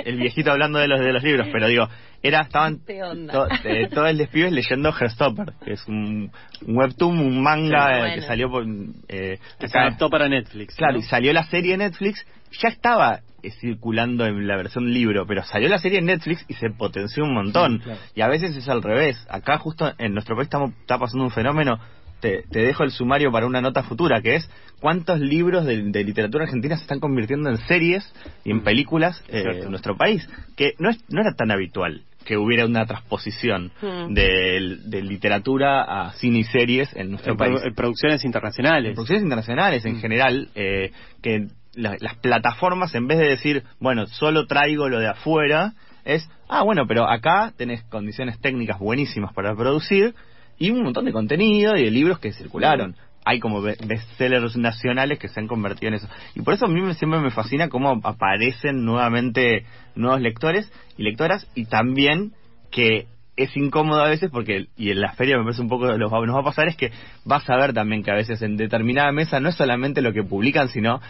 el 0.04 0.16
viejito 0.16 0.52
hablando 0.52 0.78
de 0.78 0.88
los 0.88 1.00
de 1.00 1.12
los 1.12 1.22
libros, 1.22 1.48
pero 1.52 1.68
digo, 1.68 1.88
era 2.24 2.40
estaban 2.40 2.80
eh, 2.88 3.88
todos 3.92 4.14
los 4.14 4.28
pibes 4.28 4.52
leyendo 4.52 4.94
Herstopper, 4.98 5.52
que 5.64 5.74
es 5.74 5.86
un, 5.86 6.32
un 6.66 6.76
webtoon, 6.76 7.18
un 7.18 7.42
manga 7.42 7.86
Sí, 7.86 7.94
eh, 7.94 7.98
bueno. 7.98 8.14
que 8.14 8.22
salió 8.22 8.50
por 8.50 8.64
eh, 9.08 9.38
Que 9.60 9.68
se 9.68 9.78
adaptó 9.78 10.08
para 10.08 10.28
Netflix. 10.28 10.74
Claro, 10.74 10.94
¿no? 10.94 10.98
y 11.00 11.02
salió 11.02 11.32
la 11.32 11.44
serie 11.44 11.76
Netflix, 11.76 12.26
ya 12.62 12.68
estaba 12.68 13.20
eh, 13.42 13.50
circulando 13.50 14.24
en 14.24 14.46
la 14.46 14.56
versión 14.56 14.90
libro, 14.92 15.26
pero 15.26 15.42
salió 15.44 15.68
la 15.68 15.78
serie 15.78 15.98
en 15.98 16.06
Netflix 16.06 16.46
y 16.48 16.54
se 16.54 16.70
potenció 16.70 17.24
un 17.24 17.34
montón. 17.34 17.78
Sí, 17.78 17.84
claro. 17.84 18.00
Y 18.14 18.20
a 18.22 18.28
veces 18.28 18.56
es 18.56 18.68
al 18.70 18.82
revés. 18.82 19.22
Acá 19.28 19.58
justo 19.58 19.92
en 19.98 20.14
nuestro 20.14 20.34
país 20.34 20.46
estamos, 20.46 20.72
está 20.80 20.98
pasando 20.98 21.24
un 21.24 21.30
fenómeno, 21.30 21.78
te, 22.24 22.42
te 22.50 22.60
dejo 22.60 22.84
el 22.84 22.90
sumario 22.90 23.30
para 23.30 23.44
una 23.46 23.60
nota 23.60 23.82
futura, 23.82 24.22
que 24.22 24.36
es 24.36 24.50
cuántos 24.80 25.20
libros 25.20 25.66
de, 25.66 25.82
de 25.82 26.04
literatura 26.04 26.44
argentina 26.44 26.74
se 26.74 26.82
están 26.82 26.98
convirtiendo 26.98 27.50
en 27.50 27.58
series 27.58 28.10
y 28.44 28.50
en 28.50 28.62
películas 28.64 29.22
eh, 29.28 29.60
en 29.62 29.70
nuestro 29.70 29.94
país, 29.98 30.26
que 30.56 30.72
no, 30.78 30.88
es, 30.88 30.98
no 31.10 31.20
era 31.20 31.34
tan 31.34 31.50
habitual 31.50 32.00
que 32.24 32.38
hubiera 32.38 32.64
una 32.64 32.86
transposición 32.86 33.70
Hmm. 33.82 34.14
de, 34.14 34.78
de 34.86 35.02
literatura 35.02 35.82
a 35.82 36.12
cine 36.14 36.38
y 36.38 36.44
series 36.44 36.88
en 36.96 37.10
nuestro 37.10 37.32
En, 37.32 37.38
país 37.38 37.60
en 37.62 37.74
producciones 37.74 38.24
internacionales. 38.24 38.94
producciones 38.94 39.22
internacionales 39.22 39.84
en 39.84 39.96
Mm. 39.96 40.00
general, 40.00 40.48
eh, 40.54 40.92
que 41.22 41.48
la- 41.74 41.96
las 42.00 42.16
plataformas, 42.22 42.94
en 42.94 43.06
vez 43.06 43.18
de 43.18 43.28
decir, 43.28 43.64
bueno, 43.80 44.06
solo 44.06 44.46
traigo 44.46 44.88
lo 44.88 44.98
de 45.00 45.08
afuera, 45.08 45.74
es, 46.06 46.26
ah, 46.48 46.62
bueno, 46.62 46.86
pero 46.86 47.06
acá 47.06 47.52
tenés 47.58 47.82
condiciones 47.90 48.40
técnicas 48.40 48.78
buenísimas 48.78 49.34
para 49.34 49.54
producir 49.54 50.14
y 50.58 50.70
un 50.70 50.82
montón 50.82 51.04
de 51.04 51.12
contenido 51.12 51.76
y 51.76 51.84
de 51.84 51.90
libros 51.90 52.18
que 52.18 52.32
circularon. 52.32 52.96
Hay 53.26 53.40
como 53.40 53.62
be- 53.62 53.76
bestsellers 53.86 54.56
nacionales 54.56 55.18
que 55.18 55.28
se 55.28 55.40
han 55.40 55.46
convertido 55.48 55.88
en 55.88 55.94
eso. 55.94 56.08
Y 56.34 56.42
por 56.42 56.54
eso 56.54 56.66
a 56.66 56.68
mí 56.68 56.80
me- 56.82 56.94
siempre 56.94 57.20
me 57.20 57.30
fascina 57.30 57.68
cómo 57.68 57.98
aparecen 58.04 58.84
nuevamente 58.84 59.64
nuevos 59.94 60.20
lectores 60.20 60.70
y 60.98 61.02
lectoras 61.04 61.46
y 61.54 61.64
también 61.66 62.32
que 62.70 63.06
es 63.36 63.56
incómodo 63.56 64.02
a 64.02 64.08
veces 64.08 64.30
porque, 64.30 64.66
y 64.76 64.90
en 64.90 65.00
la 65.00 65.12
feria 65.14 65.36
me 65.38 65.44
parece 65.44 65.62
un 65.62 65.68
poco 65.68 65.86
lo 65.86 66.08
que 66.10 66.26
nos 66.26 66.36
va 66.36 66.40
a 66.40 66.44
pasar, 66.44 66.68
es 66.68 66.76
que 66.76 66.90
vas 67.24 67.48
a 67.50 67.56
ver 67.56 67.72
también 67.72 68.02
que 68.04 68.10
a 68.10 68.14
veces 68.14 68.40
en 68.42 68.56
determinada 68.56 69.10
mesa 69.10 69.40
no 69.40 69.48
es 69.48 69.56
solamente 69.56 70.02
lo 70.02 70.12
que 70.12 70.22
publican, 70.22 70.68
sino 70.68 71.00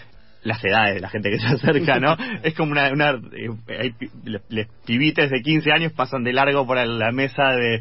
las 0.42 0.62
edades 0.64 0.94
de 0.94 1.00
la 1.00 1.08
gente 1.10 1.30
que 1.30 1.38
se 1.38 1.46
acerca, 1.46 1.98
¿no? 2.00 2.16
es 2.42 2.54
como 2.54 2.72
una... 2.72 2.90
una 2.92 3.10
eh, 3.32 3.48
hay 3.78 3.94
les, 4.24 4.42
les 4.48 4.68
pibites 4.86 5.30
de 5.30 5.40
15 5.42 5.70
años 5.72 5.92
pasan 5.92 6.22
de 6.22 6.32
largo 6.32 6.66
por 6.66 6.76
la 6.86 7.12
mesa 7.12 7.50
de 7.54 7.80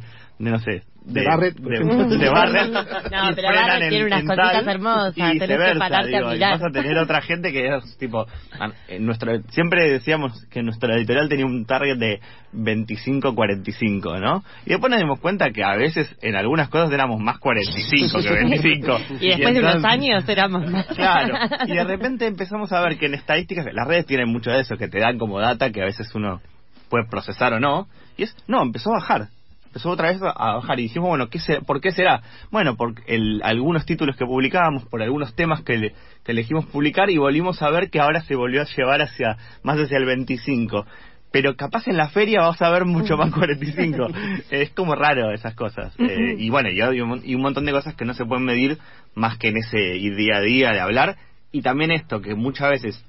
no 0.51 0.59
sé... 0.59 0.83
De 1.05 1.21
Barrett, 1.25 1.57
de, 1.57 2.17
de 2.17 2.29
Barrett, 2.29 2.71
No, 2.71 2.79
y 3.31 3.35
pero 3.35 3.49
Barrett 3.49 3.83
en- 3.83 3.89
tiene 3.89 4.05
unas 4.05 4.23
cositas 4.23 4.67
hermosas, 4.67 5.13
y 5.17 5.37
tenés 5.37 5.73
que 5.73 5.77
pararte 5.77 6.15
a 6.15 6.19
digo, 6.19 6.31
y 6.31 6.33
mirar. 6.35 6.51
vas 6.53 6.63
a 6.63 6.71
tener 6.71 6.97
otra 6.97 7.21
gente 7.21 7.51
que 7.51 7.75
es 7.75 7.97
tipo 7.97 8.21
a- 8.21 8.71
en 8.87 9.05
nuestro 9.05 9.37
siempre 9.49 9.91
decíamos 9.91 10.31
que 10.49 10.63
nuestra 10.63 10.95
editorial 10.95 11.27
tenía 11.27 11.45
un 11.45 11.65
target 11.65 11.97
de 11.97 12.21
25 12.53 13.35
45 13.35 14.17
no 14.19 14.45
y 14.65 14.69
después 14.69 14.89
nos 14.91 14.99
dimos 15.01 15.19
cuenta 15.19 15.51
que 15.51 15.61
a 15.61 15.75
veces 15.75 16.07
en 16.21 16.37
algunas 16.37 16.69
cosas 16.69 16.89
éramos 16.93 17.19
más 17.19 17.37
45 17.39 18.19
que 18.21 18.29
25 18.31 18.97
Y 19.19 19.27
después 19.27 19.53
de 19.55 19.59
unos 19.59 19.83
años 19.83 20.23
éramos 20.29 20.71
más. 20.71 20.85
Claro, 20.87 21.35
y 21.67 21.73
de 21.75 21.83
repente 21.83 22.27
empezamos 22.27 22.71
a 22.71 22.79
ver 22.79 22.97
que 22.97 23.07
en 23.07 23.15
estadísticas, 23.15 23.65
las 23.73 23.85
redes 23.89 24.05
tienen 24.05 24.29
mucho 24.29 24.51
de 24.51 24.61
eso, 24.61 24.77
que 24.77 24.87
te 24.87 24.99
dan 24.99 25.17
como 25.17 25.41
data 25.41 25.69
que 25.69 25.81
a 25.81 25.85
veces 25.85 26.15
uno 26.15 26.39
puede 26.87 27.05
procesar 27.09 27.51
o 27.53 27.59
no, 27.59 27.87
y 28.15 28.23
es, 28.23 28.33
no, 28.47 28.61
empezó 28.61 28.91
a 28.91 28.99
bajar, 28.99 29.27
empezó 29.73 29.89
otra 29.89 30.09
vez 30.11 30.21
a, 30.21 30.53
bajar, 30.57 30.79
y 30.79 30.83
dijimos, 30.83 31.09
bueno, 31.09 31.29
¿qué 31.29 31.39
se, 31.39 31.59
¿por 31.61 31.81
qué 31.81 31.91
será? 31.91 32.21
Bueno, 32.51 32.75
por 32.75 32.93
el, 33.07 33.41
algunos 33.43 33.87
títulos 33.87 34.15
que 34.15 34.23
publicábamos, 34.23 34.85
por 34.85 35.01
algunos 35.01 35.35
temas 35.35 35.63
que, 35.63 35.77
le- 35.79 35.93
que 36.23 36.31
elegimos 36.31 36.67
publicar, 36.67 37.09
y 37.09 37.17
volvimos 37.17 37.59
a 37.63 37.71
ver 37.71 37.89
que 37.89 37.99
ahora 37.99 38.21
se 38.21 38.35
volvió 38.35 38.61
a 38.61 38.65
llevar 38.65 39.01
hacia, 39.01 39.35
más 39.63 39.79
hacia 39.79 39.97
el 39.97 40.05
25. 40.05 40.85
Pero 41.31 41.55
capaz 41.55 41.87
en 41.87 41.97
la 41.97 42.09
feria 42.09 42.41
vas 42.41 42.61
a 42.61 42.69
ver 42.69 42.85
mucho 42.85 43.17
más 43.17 43.31
45. 43.33 44.07
es 44.51 44.69
como 44.69 44.93
raro 44.93 45.31
esas 45.31 45.55
cosas. 45.55 45.95
Eh, 45.97 46.35
y 46.37 46.51
bueno, 46.51 46.69
y, 46.69 46.77
y 46.77 47.01
un, 47.01 47.21
y 47.25 47.33
un 47.33 47.41
montón 47.41 47.65
de 47.65 47.71
cosas 47.71 47.95
que 47.95 48.05
no 48.05 48.13
se 48.13 48.25
pueden 48.25 48.45
medir 48.45 48.77
más 49.15 49.39
que 49.39 49.47
en 49.47 49.57
ese 49.57 49.97
ir 49.97 50.15
día 50.15 50.35
a 50.37 50.41
día 50.41 50.69
de 50.69 50.79
hablar. 50.81 51.17
Y 51.51 51.63
también 51.63 51.89
esto, 51.89 52.21
que 52.21 52.35
muchas 52.35 52.69
veces, 52.69 53.03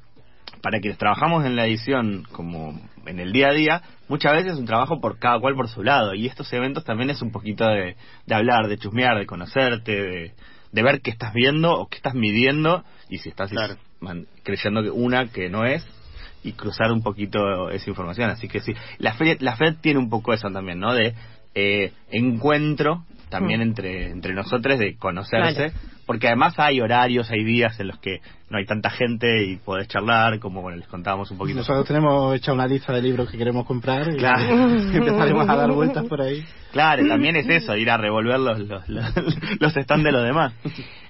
para 0.65 0.81
quienes 0.81 0.97
trabajamos 0.99 1.45
en 1.45 1.57
la 1.57 1.67
edición 1.67 2.25
como 2.33 2.81
en 3.05 3.21
el 3.21 3.33
día 3.33 3.49
a 3.49 3.53
día, 3.53 3.83
muchas 4.09 4.33
veces 4.33 4.53
es 4.55 4.59
un 4.59 4.65
trabajo 4.65 4.99
por 4.99 5.19
cada 5.19 5.39
cual 5.39 5.55
por 5.55 5.69
su 5.69 5.83
lado. 5.83 6.15
Y 6.15 6.27
estos 6.27 6.51
eventos 6.55 6.85
también 6.85 7.11
es 7.11 7.21
un 7.21 7.31
poquito 7.33 7.67
de, 7.69 7.97
de 8.25 8.35
hablar, 8.35 8.67
de 8.67 8.79
chusmear, 8.79 9.19
de 9.19 9.27
conocerte, 9.27 9.93
de, 9.93 10.33
de 10.73 10.83
ver 10.83 11.03
qué 11.03 11.11
estás 11.11 11.35
viendo 11.35 11.71
o 11.79 11.87
qué 11.89 11.99
estás 11.99 12.15
midiendo 12.15 12.83
y 13.11 13.19
si 13.19 13.29
estás 13.29 13.51
Claro. 13.51 13.77
man- 14.01 14.25
creyendo 14.43 14.83
que 14.83 14.91
una 14.91 15.27
que 15.27 15.51
no 15.51 15.67
es 15.67 15.87
y 16.43 16.53
cruzar 16.53 16.91
un 16.93 17.03
poquito 17.03 17.69
esa 17.69 17.91
información. 17.91 18.31
Así 18.31 18.49
que 18.49 18.61
sí, 18.61 18.73
la 18.97 19.13
FED, 19.13 19.43
la 19.43 19.57
FED 19.57 19.77
tiene 19.83 19.99
un 19.99 20.09
poco 20.09 20.33
eso 20.33 20.49
también, 20.51 20.81
¿no? 20.81 20.95
De 20.95 21.13
eh, 21.55 21.93
encuentro 22.11 23.05
también 23.29 23.61
Mm. 23.61 23.63
entre 23.63 24.11
entre 24.11 24.33
nosotros, 24.35 24.79
de 24.79 24.97
conocerse, 24.97 25.71
Claro. 25.71 25.73
porque 26.07 26.27
además 26.29 26.55
hay 26.59 26.81
horarios, 26.81 27.31
hay 27.31 27.45
días 27.45 27.79
en 27.81 27.89
los 27.89 27.99
que 27.99 28.21
no 28.51 28.59
hay 28.59 28.67
tanta 28.67 28.91
gente 28.91 29.45
y 29.45 29.57
podés 29.57 29.89
charlar, 29.89 30.39
como 30.39 30.63
bueno, 30.63 30.79
les 30.79 30.89
contábamos 30.89 31.31
un 31.31 31.39
poquito. 31.39 31.59
Nosotros 31.59 31.87
tenemos 31.87 32.35
hecha 32.35 32.53
una 32.53 32.67
lista 32.67 32.93
de 32.93 33.03
libros 33.03 33.31
que 33.31 33.39
queremos 33.39 33.67
comprar 33.67 34.09
y 34.13 34.17
Claro. 34.17 34.69
empezaremos 34.93 35.49
a 35.49 35.57
dar 35.57 35.73
vueltas 35.73 36.05
por 36.07 36.21
ahí. 36.21 36.45
Claro, 36.73 37.07
también 37.07 37.37
es 37.37 37.49
eso, 37.49 37.77
ir 37.77 37.89
a 37.91 37.97
revolver 37.97 38.39
los, 38.41 38.59
los, 38.59 38.89
los, 38.89 39.15
los 39.61 39.73
stands 39.73 40.05
de 40.05 40.13
los 40.13 40.25
demás. 40.25 40.53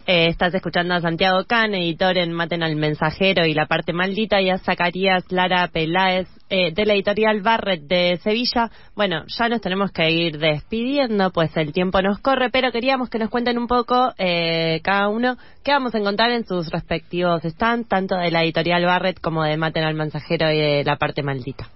Eh, 0.06 0.26
estás 0.28 0.52
escuchando 0.54 0.92
a 0.92 1.00
Santiago 1.00 1.44
Can, 1.46 1.74
editor 1.74 2.18
en 2.18 2.30
Maten 2.32 2.62
al 2.62 2.76
Mensajero 2.76 3.46
y 3.46 3.54
La 3.54 3.64
Parte 3.64 3.94
Maldita, 3.94 4.42
y 4.42 4.50
a 4.50 4.58
Zacarías 4.58 5.24
Lara 5.30 5.66
Peláez, 5.68 6.28
eh, 6.50 6.72
de 6.74 6.84
la 6.84 6.92
editorial 6.92 7.40
Barret 7.40 7.80
de 7.84 8.18
Sevilla. 8.22 8.70
Bueno, 8.94 9.24
ya 9.26 9.48
nos 9.48 9.62
tenemos 9.62 9.90
que 9.92 10.10
ir 10.10 10.38
despidiendo, 10.38 11.30
pues 11.30 11.56
el 11.56 11.72
tiempo 11.72 12.02
nos 12.02 12.18
corre, 12.18 12.50
pero 12.50 12.70
queríamos 12.70 13.08
que 13.08 13.18
nos 13.18 13.30
cuenten 13.30 13.56
un 13.56 13.66
poco 13.66 14.12
eh, 14.18 14.80
cada 14.84 15.08
uno 15.08 15.38
qué 15.64 15.72
vamos 15.72 15.94
a 15.94 15.98
encontrar 15.98 16.30
en 16.32 16.44
sus 16.44 16.70
respectivos 16.70 17.23
stands, 17.44 17.88
tanto 17.88 18.16
de 18.16 18.30
la 18.30 18.42
editorial 18.42 18.84
Barret 18.84 19.20
como 19.20 19.42
de 19.44 19.56
Maten 19.56 19.84
al 19.84 19.94
Mensajero 19.94 20.50
y 20.50 20.58
de 20.58 20.84
La 20.84 20.96
Parte 20.96 21.22
Maldita. 21.22 21.68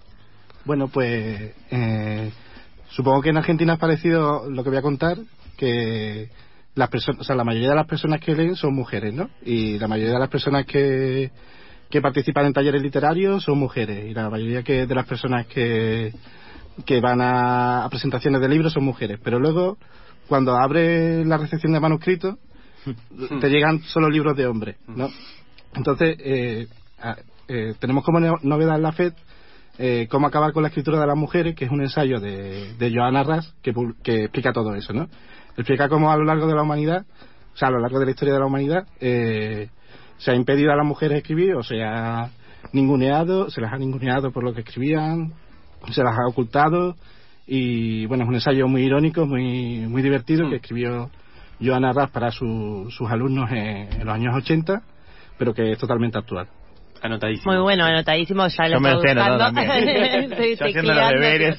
Bueno, 0.64 0.88
pues 0.88 1.54
eh, 1.70 2.30
supongo 2.90 3.22
que 3.22 3.30
en 3.30 3.38
Argentina 3.38 3.74
es 3.74 3.78
parecido 3.78 4.48
lo 4.50 4.62
que 4.62 4.70
voy 4.70 4.78
a 4.78 4.82
contar, 4.82 5.16
que 5.56 6.30
las 6.74 6.88
personas, 6.88 7.20
o 7.20 7.24
sea, 7.24 7.36
la 7.36 7.44
mayoría 7.44 7.70
de 7.70 7.74
las 7.74 7.86
personas 7.86 8.20
que 8.20 8.34
leen 8.34 8.54
son 8.54 8.74
mujeres, 8.74 9.12
¿no? 9.14 9.30
Y 9.44 9.78
la 9.78 9.88
mayoría 9.88 10.14
de 10.14 10.20
las 10.20 10.28
personas 10.28 10.66
que, 10.66 11.30
que 11.90 12.00
participan 12.00 12.46
en 12.46 12.52
talleres 12.52 12.82
literarios 12.82 13.42
son 13.42 13.58
mujeres 13.58 14.04
y 14.06 14.14
la 14.14 14.30
mayoría 14.30 14.62
que 14.62 14.86
de 14.86 14.94
las 14.94 15.06
personas 15.06 15.46
que, 15.46 16.12
que 16.84 17.00
van 17.00 17.20
a, 17.20 17.84
a 17.84 17.88
presentaciones 17.88 18.40
de 18.40 18.48
libros 18.48 18.72
son 18.72 18.84
mujeres. 18.84 19.18
Pero 19.22 19.40
luego, 19.40 19.78
cuando 20.28 20.56
abres 20.56 21.26
la 21.26 21.38
recepción 21.38 21.72
de 21.72 21.80
manuscritos, 21.80 22.36
te 23.40 23.48
llegan 23.48 23.80
solo 23.82 24.08
libros 24.08 24.36
de 24.36 24.46
hombres, 24.46 24.76
¿no? 24.86 25.08
Entonces, 25.74 26.16
eh, 26.20 26.66
eh, 27.48 27.74
tenemos 27.78 28.04
como 28.04 28.20
no- 28.20 28.38
novedad 28.42 28.76
en 28.76 28.82
la 28.82 28.92
FED 28.92 29.12
eh, 29.80 30.08
Cómo 30.10 30.26
acabar 30.26 30.52
con 30.52 30.62
la 30.64 30.70
escritura 30.70 30.98
de 30.98 31.06
las 31.06 31.16
mujeres, 31.16 31.54
que 31.54 31.64
es 31.64 31.70
un 31.70 31.80
ensayo 31.80 32.18
de, 32.18 32.74
de 32.74 32.92
Johanna 32.92 33.22
Ras 33.22 33.54
que, 33.62 33.72
que 34.02 34.24
explica 34.24 34.52
todo 34.52 34.74
eso, 34.74 34.92
¿no? 34.92 35.06
Explica 35.56 35.88
cómo 35.88 36.10
a 36.10 36.16
lo 36.16 36.24
largo 36.24 36.48
de 36.48 36.54
la 36.56 36.62
humanidad, 36.62 37.06
o 37.54 37.56
sea, 37.56 37.68
a 37.68 37.70
lo 37.70 37.78
largo 37.78 38.00
de 38.00 38.06
la 38.06 38.10
historia 38.10 38.34
de 38.34 38.40
la 38.40 38.46
humanidad, 38.46 38.88
eh, 39.00 39.68
se 40.16 40.32
ha 40.32 40.34
impedido 40.34 40.72
a 40.72 40.76
las 40.76 40.84
mujeres 40.84 41.18
escribir, 41.18 41.54
o 41.54 41.62
se 41.62 41.80
ha 41.84 42.28
ninguneado, 42.72 43.50
se 43.50 43.60
las 43.60 43.72
ha 43.72 43.78
ninguneado 43.78 44.32
por 44.32 44.42
lo 44.42 44.52
que 44.52 44.62
escribían, 44.62 45.32
se 45.92 46.02
las 46.02 46.18
ha 46.18 46.26
ocultado, 46.26 46.96
y 47.46 48.04
bueno, 48.06 48.24
es 48.24 48.28
un 48.28 48.34
ensayo 48.34 48.66
muy 48.66 48.82
irónico, 48.82 49.26
muy, 49.26 49.86
muy 49.86 50.02
divertido, 50.02 50.50
que 50.50 50.56
escribió 50.56 51.08
Johanna 51.62 51.92
Ras 51.92 52.10
para 52.10 52.32
su- 52.32 52.88
sus 52.90 53.08
alumnos 53.08 53.48
en, 53.52 53.92
en 54.00 54.04
los 54.04 54.12
años 54.14 54.34
80, 54.34 54.82
pero 55.38 55.54
que 55.54 55.72
es 55.72 55.78
totalmente 55.78 56.18
actual. 56.18 56.48
Anotadísimo. 57.00 57.52
Muy 57.52 57.62
bueno, 57.62 57.84
anotadísimo, 57.84 58.46
ya 58.48 58.68
lo 58.68 58.76
estoy 58.76 59.14
buscando. 59.14 59.60
Estoy 60.32 60.52
haciendo 60.68 60.92
los 60.94 61.08
deberes. 61.10 61.58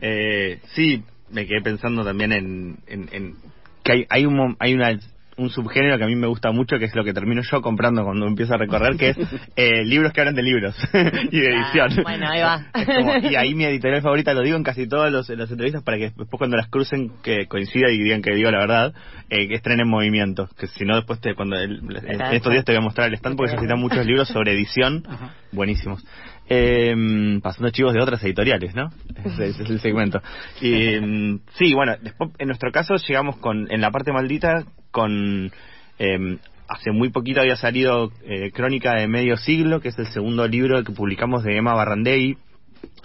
Eh, 0.00 0.60
sí, 0.74 1.02
me 1.30 1.46
quedé 1.46 1.60
pensando 1.62 2.04
también 2.04 2.32
en, 2.32 2.76
en, 2.86 3.08
en 3.12 3.34
que 3.82 3.92
hay, 3.92 4.06
hay, 4.08 4.26
un, 4.26 4.36
mo- 4.36 4.56
hay 4.58 4.74
una, 4.74 4.98
un 5.40 5.50
subgénero 5.50 5.96
que 5.98 6.04
a 6.04 6.06
mí 6.06 6.14
me 6.16 6.26
gusta 6.26 6.52
mucho, 6.52 6.78
que 6.78 6.84
es 6.84 6.94
lo 6.94 7.02
que 7.04 7.12
termino 7.12 7.42
yo 7.42 7.60
comprando 7.62 8.04
cuando 8.04 8.26
empiezo 8.26 8.54
a 8.54 8.58
recorrer, 8.58 8.96
que 8.96 9.10
es 9.10 9.16
eh, 9.56 9.84
libros 9.84 10.12
que 10.12 10.20
hablan 10.20 10.34
de 10.34 10.42
libros 10.42 10.76
y 11.30 11.40
de 11.40 11.54
Ah, 11.54 11.70
edición. 11.72 12.02
bueno, 12.04 12.28
ahí 12.28 12.40
va. 12.42 12.66
Como- 12.72 13.16
y 13.30 13.34
ahí 13.36 13.54
mi 13.56 13.64
editorial 13.64 14.02
favorita, 14.02 14.34
lo 14.34 14.42
digo 14.42 14.56
en 14.56 14.62
casi 14.62 14.86
todas 14.86 15.10
los, 15.12 15.28
las 15.30 15.50
entrevistas 15.50 15.82
para 15.82 15.96
que 15.98 16.04
después 16.04 16.28
cuando 16.38 16.56
las 16.56 16.68
crucen 16.68 17.10
que 17.22 17.46
coincida 17.46 17.90
y 17.90 17.98
digan 18.02 18.22
que 18.22 18.34
digo 18.34 18.50
la 18.50 18.58
verdad, 18.58 18.94
eh, 19.30 19.48
que 19.48 19.54
estrenen 19.54 19.88
movimiento, 19.88 20.48
que 20.58 20.66
si 20.66 20.84
no 20.84 20.96
después 20.96 21.20
te, 21.20 21.34
cuando 21.34 21.56
el- 21.56 21.80
en 22.04 22.20
estos 22.34 22.52
días 22.52 22.64
te 22.64 22.72
voy 22.72 22.78
a 22.78 22.82
mostrar 22.84 23.08
el 23.08 23.14
stand 23.14 23.36
porque 23.36 23.52
se 23.52 23.58
citan 23.60 23.78
muchos 23.80 24.04
libros 24.06 24.28
sobre 24.28 24.52
edición, 24.52 25.04
buenísimos. 25.52 26.04
Eh, 26.52 27.38
pasando 27.42 27.70
chivos 27.70 27.94
de 27.94 28.02
otras 28.02 28.22
editoriales, 28.24 28.74
¿no? 28.74 28.90
Ese, 29.24 29.50
ese 29.50 29.62
es 29.62 29.70
el 29.70 29.78
segmento. 29.80 30.20
Y, 30.60 30.98
mm, 31.00 31.40
sí, 31.54 31.72
bueno, 31.74 31.94
después 32.02 32.30
en 32.38 32.48
nuestro 32.48 32.72
caso 32.72 32.96
llegamos 32.96 33.36
con, 33.36 33.70
en 33.70 33.80
la 33.80 33.92
parte 33.92 34.10
maldita, 34.12 34.64
con, 34.90 35.52
eh, 35.98 36.38
hace 36.70 36.92
muy 36.92 37.10
poquito 37.10 37.40
había 37.40 37.56
salido 37.56 38.12
eh, 38.24 38.52
Crónica 38.52 38.94
de 38.94 39.08
Medio 39.08 39.36
Siglo, 39.36 39.80
que 39.80 39.88
es 39.88 39.98
el 39.98 40.06
segundo 40.06 40.46
libro 40.46 40.82
que 40.84 40.92
publicamos 40.92 41.42
de 41.42 41.56
Emma 41.56 41.74
Barrandei, 41.74 42.36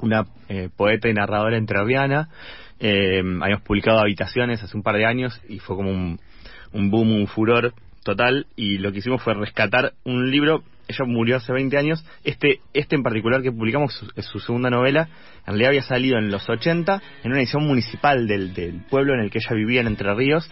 una 0.02 0.28
eh, 0.50 0.69
poeta 0.76 1.10
y 1.10 1.13
narradora 1.13 1.58
entrerriana. 1.58 2.30
Eh, 2.80 3.24
habíamos 3.41 3.63
publicado 3.63 4.00
Habitaciones 4.00 4.62
hace 4.62 4.78
un 4.78 4.84
par 4.84 4.95
de 4.95 5.06
años 5.06 5.41
y 5.50 5.60
fue 5.60 5.76
como 5.76 5.89
un, 5.89 6.19
un 6.74 6.91
boom, 6.91 7.12
un 7.12 7.28
furor 7.28 7.74
total. 8.04 8.45
Y 8.56 8.78
lo 8.78 8.91
que 8.91 9.00
hicimos 9.00 9.24
fue 9.24 9.34
rescatar 9.34 9.93
un 10.04 10.30
libro. 10.30 10.63
Ella 10.88 11.06
murió 11.06 11.38
hace 11.38 11.52
20 11.52 11.76
años. 11.78 12.06
Este, 12.24 12.60
este 12.74 12.95
en 12.95 13.02
particular 13.02 13.41
que 13.41 13.52
publicamos 13.52 14.00
es 14.15 14.26
su 14.26 14.39
segunda 14.39 14.69
novela. 14.69 15.10
En 15.39 15.54
realidad 15.54 15.69
había 15.69 15.82
salido 15.82 16.19
en 16.19 16.30
los 16.30 16.48
80 16.48 17.02
en 17.24 17.32
una 17.32 17.39
edición 17.39 17.65
municipal 17.65 18.28
del, 18.28 18.54
del 18.54 18.84
pueblo 18.89 19.15
en 19.15 19.21
el 19.21 19.32
que 19.32 19.39
ella 19.39 19.56
vivía 19.56 19.82
en 19.82 19.88
Entre 19.88 20.13
Ríos. 20.13 20.48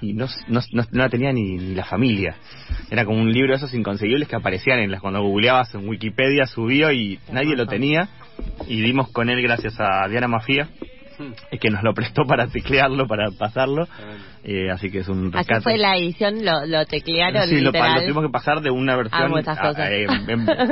Y 0.00 0.12
no, 0.12 0.26
no, 0.48 0.60
no- 0.72 0.82
no 0.92 1.02
la 1.02 1.08
tenía 1.08 1.32
ni, 1.32 1.56
ni 1.56 1.74
la 1.74 1.84
familia. 1.84 2.36
Era 2.90 3.04
como 3.04 3.20
un 3.20 3.32
libro 3.32 3.50
de 3.52 3.56
esos 3.56 3.72
inconseguibles 3.74 4.28
que 4.28 4.36
aparecían 4.36 4.78
en 4.80 4.90
las 4.90 5.00
cuando 5.00 5.22
googleabas 5.22 5.74
en 5.74 5.88
Wikipedia, 5.88 6.46
subió 6.46 6.92
y 6.92 7.18
nadie 7.32 7.56
lo 7.56 7.66
tenía. 7.66 8.08
Y 8.68 8.80
dimos 8.82 9.10
con 9.10 9.30
él 9.30 9.40
gracias 9.42 9.74
a 9.80 10.06
Diana 10.08 10.28
Mafía, 10.28 10.68
que 11.60 11.70
nos 11.70 11.82
lo 11.82 11.94
prestó 11.94 12.24
para 12.24 12.46
teclearlo, 12.46 13.06
para 13.06 13.30
pasarlo. 13.30 13.86
Eh, 14.44 14.70
así 14.70 14.90
que 14.90 14.98
es 15.00 15.08
un 15.08 15.28
Así 15.28 15.38
rescate. 15.38 15.60
fue 15.62 15.76
la 15.78 15.96
edición, 15.96 16.44
lo, 16.44 16.66
lo 16.66 16.84
teclearon 16.86 17.48
Sí, 17.48 17.60
lo, 17.60 17.72
pa- 17.72 17.78
literal. 17.78 17.94
lo 17.94 18.00
tuvimos 18.02 18.24
que 18.26 18.30
pasar 18.32 18.60
de 18.60 18.70
una 18.70 18.94
versión 18.96 19.32
a- 19.36 19.42
cosas. 19.42 19.76
eh, 19.90 20.06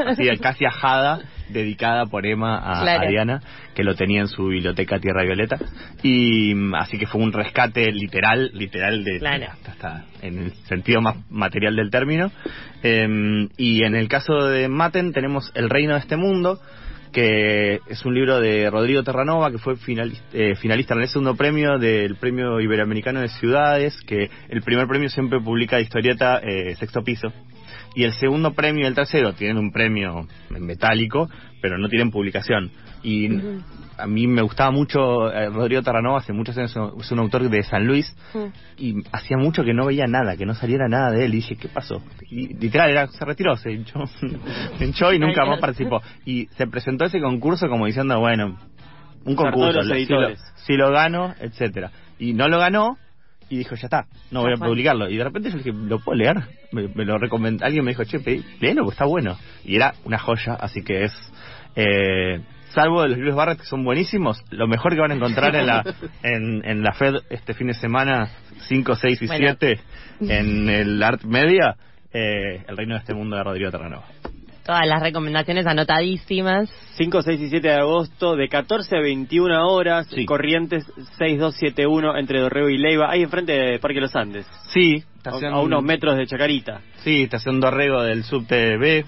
así, 0.06 0.28
casi 0.40 0.64
ajada, 0.64 1.20
dedicada 1.48 2.06
por 2.06 2.24
Emma 2.26 2.56
a, 2.58 2.82
Claro. 2.82 3.06
a 3.06 3.10
Diana, 3.10 3.40
que 3.74 3.82
lo 3.82 3.94
tenía 3.96 4.20
en 4.20 4.28
su 4.28 4.46
biblioteca 4.46 5.00
Tierra 5.00 5.24
Violeta. 5.24 5.56
Y 6.02 6.54
mm, 6.54 6.74
así 6.76 6.98
que 6.98 7.06
fue 7.06 7.20
un 7.20 7.32
rescate 7.32 7.90
literal, 7.92 8.50
literal 8.54 9.02
de 9.02 9.18
Claro. 9.18 9.46
hasta, 9.50 9.72
hasta 9.72 10.04
en 10.22 10.38
el 10.38 10.52
sentido 10.68 11.00
más 11.00 11.16
material 11.30 11.74
del 11.74 11.90
término. 11.90 12.30
Em, 12.82 13.48
y 13.56 13.82
en 13.82 13.94
el 13.96 14.08
caso 14.08 14.34
de 14.46 14.68
Maten 14.68 15.12
tenemos 15.12 15.50
El 15.54 15.68
Reino 15.70 15.94
de 15.94 16.00
este 16.00 16.16
Mundo, 16.16 16.60
que 17.14 17.80
es 17.86 18.04
un 18.04 18.12
libro 18.12 18.40
de 18.40 18.68
Rodrigo 18.68 19.04
Terranova, 19.04 19.50
que 19.52 19.58
fue 19.58 19.76
finalista, 19.76 20.24
eh, 20.32 20.56
finalista 20.56 20.94
en 20.94 21.02
el 21.02 21.08
segundo 21.08 21.36
premio 21.36 21.78
del 21.78 22.16
Premio 22.16 22.60
Iberoamericano 22.60 23.20
de 23.20 23.28
Ciudades, 23.28 23.96
que 24.04 24.28
el 24.48 24.62
primer 24.62 24.88
premio 24.88 25.08
siempre 25.08 25.40
publica 25.40 25.80
historieta 25.80 26.38
eh, 26.38 26.74
Sexto 26.74 27.02
Piso. 27.04 27.32
Y 27.94 28.02
el 28.02 28.12
segundo 28.14 28.52
premio 28.52 28.88
el 28.88 28.96
tercero 28.96 29.32
tienen 29.32 29.58
un 29.58 29.70
premio 29.70 30.26
metálico, 30.50 31.30
pero 31.62 31.78
no 31.78 31.88
tienen 31.88 32.10
publicación. 32.10 32.72
Y 33.04 33.28
a 33.96 34.06
mí 34.06 34.26
me 34.26 34.42
gustaba 34.42 34.70
mucho 34.70 35.30
eh, 35.32 35.48
Rodrigo 35.50 35.82
Terranova, 35.82 36.18
hace 36.18 36.32
muchos 36.32 36.56
años 36.56 36.74
es 37.00 37.12
un 37.12 37.18
autor 37.18 37.48
de 37.48 37.62
San 37.62 37.86
Luis, 37.86 38.14
Mm. 38.34 38.46
y 38.78 38.94
hacía 39.12 39.36
mucho 39.36 39.62
que 39.64 39.72
no 39.74 39.86
veía 39.86 40.06
nada, 40.06 40.36
que 40.36 40.46
no 40.46 40.54
saliera 40.54 40.88
nada 40.88 41.10
de 41.10 41.24
él. 41.24 41.32
Y 41.34 41.36
dije, 41.36 41.56
¿qué 41.56 41.68
pasó? 41.68 42.02
Y 42.30 42.54
literal, 42.54 42.90
era, 42.90 43.06
se 43.08 43.24
retiró, 43.24 43.56
se 43.56 43.72
hinchó, 43.72 44.04
se 44.78 44.84
hinchó 44.84 45.12
y 45.12 45.18
nunca 45.18 45.44
más 45.44 45.60
participó. 45.60 46.02
Y 46.24 46.46
se 46.56 46.66
presentó 46.66 47.04
ese 47.04 47.20
concurso 47.20 47.68
como 47.68 47.86
diciendo, 47.86 48.18
bueno, 48.18 48.58
un 49.24 49.36
concurso, 49.36 49.72
los 49.72 49.84
si 49.86 49.90
lo, 49.90 49.96
editores. 49.96 50.40
si 50.66 50.76
lo 50.76 50.90
gano, 50.90 51.34
etcétera 51.40 51.90
Y 52.18 52.34
no 52.34 52.48
lo 52.48 52.58
ganó, 52.58 52.98
y 53.48 53.58
dijo, 53.58 53.74
ya 53.74 53.86
está, 53.86 54.06
no 54.30 54.42
voy 54.42 54.52
a 54.54 54.56
publicarlo. 54.56 55.08
Y 55.08 55.16
de 55.16 55.24
repente 55.24 55.50
yo 55.50 55.58
dije, 55.58 55.72
¿lo 55.72 55.98
puedo 56.00 56.16
leer? 56.18 56.36
Me, 56.72 56.88
me 56.88 57.04
lo 57.04 57.18
recomendó, 57.18 57.64
alguien 57.64 57.84
me 57.84 57.92
dijo, 57.92 58.04
che, 58.04 58.18
pedí, 58.18 58.42
léelo, 58.60 58.82
porque 58.82 58.94
está 58.94 59.04
bueno. 59.04 59.36
Y 59.64 59.76
era 59.76 59.94
una 60.04 60.18
joya, 60.18 60.54
así 60.54 60.82
que 60.82 61.04
es... 61.04 61.12
Eh, 61.76 62.40
salvo 62.74 63.02
de 63.02 63.08
los 63.10 63.18
libros 63.18 63.36
Barrett 63.36 63.60
que 63.60 63.66
son 63.66 63.84
buenísimos, 63.84 64.42
lo 64.50 64.66
mejor 64.66 64.94
que 64.94 65.00
van 65.00 65.12
a 65.12 65.14
encontrar 65.14 65.54
en 65.56 65.66
la 65.66 65.82
en, 66.22 66.64
en 66.64 66.82
la 66.82 66.92
Fed 66.92 67.14
este 67.30 67.54
fin 67.54 67.68
de 67.68 67.74
semana 67.74 68.28
5, 68.68 68.94
6 68.96 69.22
y 69.22 69.26
Bueno. 69.26 69.56
7 69.60 69.80
en 70.20 70.68
el 70.68 71.02
Art 71.02 71.22
Media, 71.24 71.76
eh, 72.12 72.64
El 72.68 72.76
Reino 72.76 72.94
de 72.94 73.00
este 73.00 73.14
Mundo 73.14 73.36
de 73.36 73.42
Rodrigo 73.44 73.70
Terranova. 73.70 74.04
Todas 74.64 74.86
las 74.86 75.02
recomendaciones 75.02 75.66
anotadísimas. 75.66 76.70
5, 76.96 77.20
6 77.20 77.40
y 77.40 77.48
7 77.50 77.68
de 77.68 77.74
agosto, 77.74 78.34
de 78.34 78.48
14 78.48 78.96
a 78.96 79.00
21 79.00 79.68
horas, 79.68 80.06
Sí. 80.06 80.24
Corrientes 80.24 80.84
6271 81.18 82.16
entre 82.16 82.40
Dorrego 82.40 82.70
y 82.70 82.78
Leiva, 82.78 83.10
ahí 83.10 83.22
enfrente 83.22 83.52
de 83.52 83.78
Parque 83.78 84.00
Los 84.00 84.16
Andes, 84.16 84.46
Sí, 84.68 85.02
a, 85.04 85.16
estación, 85.18 85.52
a 85.52 85.60
unos 85.60 85.82
metros 85.82 86.16
de 86.16 86.26
Chacarita. 86.26 86.80
Sí, 86.98 87.24
estación 87.24 87.60
Dorrego 87.60 88.02
del 88.04 88.24
subte 88.24 88.78
B. 88.78 89.04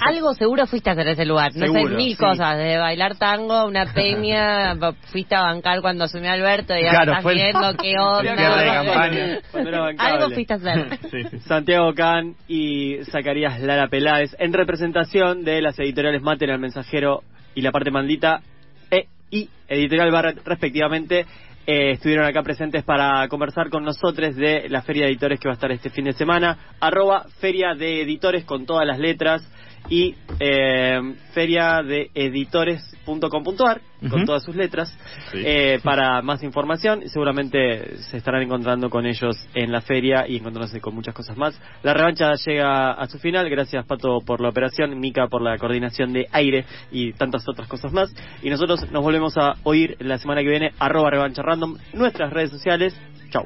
Algo 0.00 0.34
seguro 0.34 0.66
fuiste 0.66 0.90
a 0.90 0.92
hacer 0.94 1.08
ese 1.08 1.24
lugar. 1.24 1.52
No 1.54 1.66
sé, 1.72 1.84
mil 1.94 2.10
sí. 2.10 2.16
cosas. 2.16 2.58
De 2.58 2.78
bailar 2.78 3.16
tango, 3.16 3.66
una 3.66 3.86
peña, 3.92 4.74
fuiste 5.12 5.34
a 5.34 5.42
bancar 5.42 5.80
cuando 5.80 6.04
asumió 6.04 6.30
Alberto 6.30 6.74
y 6.74 6.84
ahora 6.86 6.90
Claro, 6.90 7.10
estás 7.12 7.22
fue 7.22 7.32
el- 7.32 7.38
viendo 7.38 7.74
qué 7.82 7.94
onda. 7.98 8.56
de 8.56 8.66
campaña. 8.66 9.38
Algo 9.98 10.30
fuiste 10.30 10.52
a 10.54 10.56
hacer. 10.56 10.98
Sí. 11.10 11.38
Santiago 11.46 11.92
Can 11.94 12.34
y 12.48 12.98
Zacarías 13.10 13.60
Lara 13.60 13.88
Peláez 13.88 14.34
en 14.38 14.52
representación 14.52 15.44
de 15.44 15.60
las 15.62 15.78
editoriales 15.78 16.22
Maten 16.22 16.50
al 16.50 16.58
Mensajero 16.58 17.22
y 17.54 17.62
La 17.62 17.70
Parte 17.70 17.90
Maldita 17.90 18.40
e, 18.90 19.06
y 19.30 19.48
Editorial 19.68 20.10
Barret 20.10 20.40
respectivamente 20.44 21.24
eh, 21.66 21.92
estuvieron 21.92 22.26
acá 22.26 22.42
presentes 22.42 22.84
para 22.84 23.26
conversar 23.28 23.70
con 23.70 23.84
nosotros 23.84 24.34
de 24.36 24.68
la 24.68 24.82
Feria 24.82 25.04
de 25.04 25.12
Editores 25.12 25.38
que 25.40 25.48
va 25.48 25.52
a 25.52 25.54
estar 25.54 25.70
este 25.72 25.88
fin 25.90 26.04
de 26.04 26.12
semana. 26.12 26.58
Arroba 26.80 27.24
Feria 27.40 27.74
de 27.74 28.02
Editores 28.02 28.44
con 28.44 28.66
todas 28.66 28.86
las 28.86 28.98
letras 28.98 29.42
y 29.88 30.14
eh, 30.40 30.98
feria 31.32 31.82
de 31.82 32.10
editores.com.ar 32.14 33.80
con 34.00 34.12
Ujú. 34.12 34.24
todas 34.26 34.42
sus 34.42 34.54
letras 34.56 34.96
Sí. 35.32 35.42
eh, 35.44 35.80
para 35.82 36.20
más 36.22 36.42
información. 36.42 37.08
Seguramente 37.08 37.96
se 37.98 38.16
estarán 38.16 38.42
encontrando 38.42 38.90
con 38.90 39.06
ellos 39.06 39.36
en 39.54 39.72
la 39.72 39.80
feria 39.80 40.26
y 40.28 40.36
encontrándose 40.36 40.80
con 40.80 40.94
muchas 40.94 41.14
cosas 41.14 41.36
más. 41.36 41.58
La 41.82 41.94
revancha 41.94 42.32
llega 42.46 42.92
a 42.92 43.06
su 43.06 43.18
final. 43.18 43.48
Gracias 43.48 43.84
Pato 43.86 44.18
por 44.24 44.40
la 44.40 44.48
operación 44.50 44.98
Mica 44.98 45.28
por 45.28 45.42
la 45.42 45.56
coordinación 45.58 46.12
de 46.12 46.26
aire 46.32 46.64
y 46.90 47.12
tantas 47.12 47.48
otras 47.48 47.68
cosas 47.68 47.92
más. 47.92 48.14
Y 48.42 48.50
nosotros 48.50 48.90
nos 48.90 49.02
volvemos 49.02 49.36
a 49.36 49.54
oír 49.64 49.96
la 50.00 50.18
semana 50.18 50.42
que 50.42 50.48
viene. 50.50 50.72
Arroba 50.78 51.10
revancha 51.10 51.42
random 51.42 51.76
nuestras 51.92 52.32
redes 52.32 52.50
sociales. 52.50 52.98
Chau 53.30 53.44